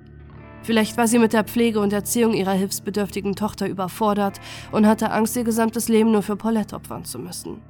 Vielleicht 0.62 0.97
war 0.97 1.07
sie 1.07 1.19
mit 1.19 1.33
der 1.33 1.45
Pflege 1.45 1.81
und 1.81 1.92
Erziehung 1.92 2.33
ihrer 2.33 2.53
hilfsbedürftigen 2.53 3.37
Tochter 3.37 3.69
überfordert 3.69 4.40
und 4.73 4.87
hatte 4.87 5.11
Angst, 5.11 5.37
ihr 5.37 5.45
gesamtes 5.45 5.88
Leben 5.88 6.11
nur 6.11 6.23
für 6.23 6.37
Paulette 6.37 6.75
opfern 6.75 7.05
zu 7.05 7.19
müssen. 7.19 7.62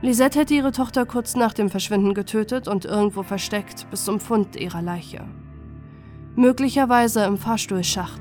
Lisette 0.00 0.40
hätte 0.40 0.54
ihre 0.54 0.72
Tochter 0.72 1.06
kurz 1.06 1.34
nach 1.34 1.54
dem 1.54 1.70
Verschwinden 1.70 2.14
getötet 2.14 2.68
und 2.68 2.84
irgendwo 2.84 3.22
versteckt 3.22 3.88
bis 3.90 4.04
zum 4.04 4.20
Fund 4.20 4.54
ihrer 4.56 4.82
Leiche. 4.82 5.24
Möglicherweise 6.38 7.24
im 7.24 7.36
Fahrstuhlschacht, 7.36 8.20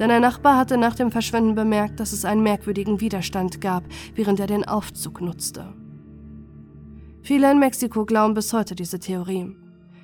denn 0.00 0.10
ein 0.10 0.22
Nachbar 0.22 0.56
hatte 0.56 0.76
nach 0.76 0.96
dem 0.96 1.12
Verschwinden 1.12 1.54
bemerkt, 1.54 2.00
dass 2.00 2.12
es 2.12 2.24
einen 2.24 2.42
merkwürdigen 2.42 3.00
Widerstand 3.00 3.60
gab, 3.60 3.84
während 4.16 4.40
er 4.40 4.48
den 4.48 4.66
Aufzug 4.66 5.20
nutzte. 5.20 5.72
Viele 7.22 7.52
in 7.52 7.60
Mexiko 7.60 8.04
glauben 8.04 8.34
bis 8.34 8.52
heute 8.52 8.74
diese 8.74 8.98
Theorie. 8.98 9.54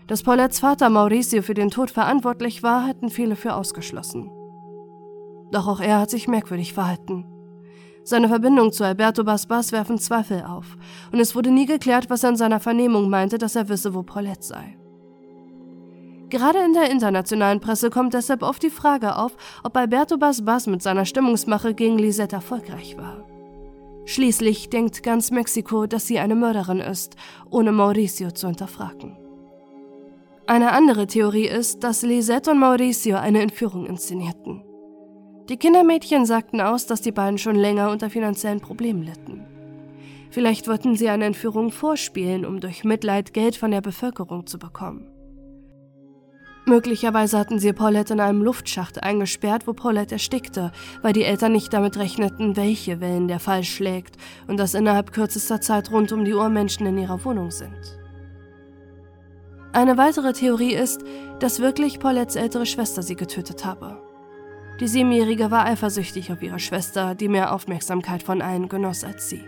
Dass 0.06 0.22
Paulettes 0.22 0.60
Vater 0.60 0.88
Mauricio 0.88 1.42
für 1.42 1.54
den 1.54 1.70
Tod 1.70 1.90
verantwortlich 1.90 2.62
war, 2.62 2.86
hätten 2.86 3.10
viele 3.10 3.34
für 3.34 3.54
ausgeschlossen. 3.54 4.30
Doch 5.50 5.66
auch 5.66 5.80
er 5.80 5.98
hat 5.98 6.10
sich 6.10 6.28
merkwürdig 6.28 6.74
verhalten. 6.74 7.26
Seine 8.04 8.28
Verbindung 8.28 8.70
zu 8.70 8.84
Alberto 8.84 9.24
Basbas 9.24 9.72
werfen 9.72 9.98
Zweifel 9.98 10.44
auf, 10.44 10.76
und 11.10 11.18
es 11.18 11.34
wurde 11.34 11.50
nie 11.50 11.66
geklärt, 11.66 12.08
was 12.08 12.22
er 12.22 12.30
in 12.30 12.36
seiner 12.36 12.60
Vernehmung 12.60 13.10
meinte, 13.10 13.36
dass 13.36 13.56
er 13.56 13.68
wisse, 13.68 13.94
wo 13.94 14.04
Paulette 14.04 14.46
sei. 14.46 14.78
Gerade 16.30 16.58
in 16.58 16.74
der 16.74 16.90
internationalen 16.90 17.60
Presse 17.60 17.88
kommt 17.88 18.12
deshalb 18.12 18.42
oft 18.42 18.62
die 18.62 18.70
Frage 18.70 19.16
auf, 19.16 19.36
ob 19.64 19.76
Alberto 19.76 20.18
Basbas 20.18 20.66
mit 20.66 20.82
seiner 20.82 21.06
Stimmungsmache 21.06 21.72
gegen 21.74 21.98
Lisette 21.98 22.36
erfolgreich 22.36 22.98
war. 22.98 23.24
Schließlich 24.04 24.68
denkt 24.68 25.02
ganz 25.02 25.30
Mexiko, 25.30 25.86
dass 25.86 26.06
sie 26.06 26.18
eine 26.18 26.34
Mörderin 26.34 26.80
ist, 26.80 27.16
ohne 27.50 27.72
Mauricio 27.72 28.30
zu 28.30 28.46
hinterfragen. 28.46 29.16
Eine 30.46 30.72
andere 30.72 31.06
Theorie 31.06 31.46
ist, 31.46 31.84
dass 31.84 32.02
Lisette 32.02 32.50
und 32.50 32.58
Mauricio 32.58 33.16
eine 33.16 33.42
Entführung 33.42 33.86
inszenierten. 33.86 34.64
Die 35.48 35.56
Kindermädchen 35.56 36.26
sagten 36.26 36.60
aus, 36.60 36.86
dass 36.86 37.00
die 37.00 37.12
beiden 37.12 37.38
schon 37.38 37.56
länger 37.56 37.90
unter 37.90 38.10
finanziellen 38.10 38.60
Problemen 38.60 39.02
litten. 39.02 39.46
Vielleicht 40.30 40.68
wollten 40.68 40.94
sie 40.94 41.08
eine 41.08 41.24
Entführung 41.24 41.70
vorspielen, 41.70 42.44
um 42.44 42.60
durch 42.60 42.84
Mitleid 42.84 43.32
Geld 43.32 43.56
von 43.56 43.70
der 43.70 43.80
Bevölkerung 43.80 44.46
zu 44.46 44.58
bekommen. 44.58 45.06
Möglicherweise 46.68 47.38
hatten 47.38 47.58
sie 47.58 47.72
Paulette 47.72 48.12
in 48.12 48.20
einem 48.20 48.42
Luftschacht 48.42 49.02
eingesperrt, 49.02 49.66
wo 49.66 49.72
Paulette 49.72 50.16
erstickte, 50.16 50.70
weil 51.00 51.14
die 51.14 51.24
Eltern 51.24 51.52
nicht 51.52 51.72
damit 51.72 51.96
rechneten, 51.96 52.56
welche 52.56 53.00
Wellen 53.00 53.26
der 53.26 53.40
Fall 53.40 53.64
schlägt 53.64 54.16
und 54.46 54.58
dass 54.58 54.74
innerhalb 54.74 55.10
kürzester 55.12 55.62
Zeit 55.62 55.90
rund 55.90 56.12
um 56.12 56.26
die 56.26 56.34
Uhr 56.34 56.50
Menschen 56.50 56.86
in 56.86 56.98
ihrer 56.98 57.24
Wohnung 57.24 57.50
sind. 57.50 57.98
Eine 59.72 59.96
weitere 59.96 60.34
Theorie 60.34 60.74
ist, 60.74 61.00
dass 61.40 61.60
wirklich 61.60 62.00
Paulettes 62.00 62.36
ältere 62.36 62.66
Schwester 62.66 63.02
sie 63.02 63.16
getötet 63.16 63.64
habe. 63.64 64.02
Die 64.78 64.88
Siebenjährige 64.88 65.50
war 65.50 65.64
eifersüchtig 65.64 66.30
auf 66.32 66.42
ihre 66.42 66.58
Schwester, 66.58 67.14
die 67.14 67.28
mehr 67.28 67.54
Aufmerksamkeit 67.54 68.22
von 68.22 68.42
allen 68.42 68.68
genoss 68.68 69.04
als 69.04 69.30
sie. 69.30 69.42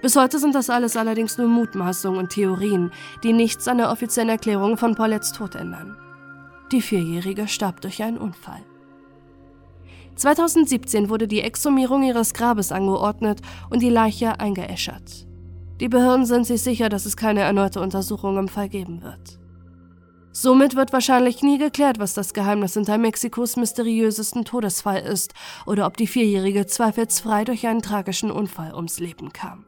Bis 0.00 0.14
heute 0.14 0.38
sind 0.38 0.54
das 0.54 0.70
alles 0.70 0.96
allerdings 0.96 1.38
nur 1.38 1.48
Mutmaßungen 1.48 2.18
und 2.20 2.30
Theorien, 2.30 2.92
die 3.24 3.32
nichts 3.32 3.66
an 3.66 3.78
der 3.78 3.90
offiziellen 3.90 4.30
Erklärung 4.30 4.76
von 4.76 4.94
Paulettes 4.94 5.32
Tod 5.32 5.56
ändern. 5.56 5.96
Die 6.70 6.82
Vierjährige 6.82 7.48
starb 7.48 7.80
durch 7.80 8.02
einen 8.02 8.18
Unfall. 8.18 8.62
2017 10.14 11.08
wurde 11.08 11.26
die 11.28 11.40
Exhumierung 11.40 12.02
ihres 12.02 12.34
Grabes 12.34 12.72
angeordnet 12.72 13.40
und 13.70 13.82
die 13.82 13.90
Leiche 13.90 14.38
eingeäschert. 14.40 15.26
Die 15.80 15.88
Behörden 15.88 16.26
sind 16.26 16.44
sich 16.44 16.62
sicher, 16.62 16.88
dass 16.88 17.06
es 17.06 17.16
keine 17.16 17.40
erneute 17.40 17.80
Untersuchung 17.80 18.36
im 18.36 18.48
Fall 18.48 18.68
geben 18.68 19.02
wird. 19.02 19.38
Somit 20.32 20.76
wird 20.76 20.92
wahrscheinlich 20.92 21.42
nie 21.42 21.58
geklärt, 21.58 21.98
was 21.98 22.14
das 22.14 22.34
Geheimnis 22.34 22.74
hinter 22.74 22.98
Mexikos 22.98 23.56
mysteriösesten 23.56 24.44
Todesfall 24.44 25.00
ist 25.00 25.34
oder 25.66 25.86
ob 25.86 25.96
die 25.96 26.06
Vierjährige 26.06 26.66
zweifelsfrei 26.66 27.44
durch 27.44 27.66
einen 27.66 27.82
tragischen 27.82 28.30
Unfall 28.30 28.74
ums 28.74 29.00
Leben 29.00 29.32
kam. 29.32 29.67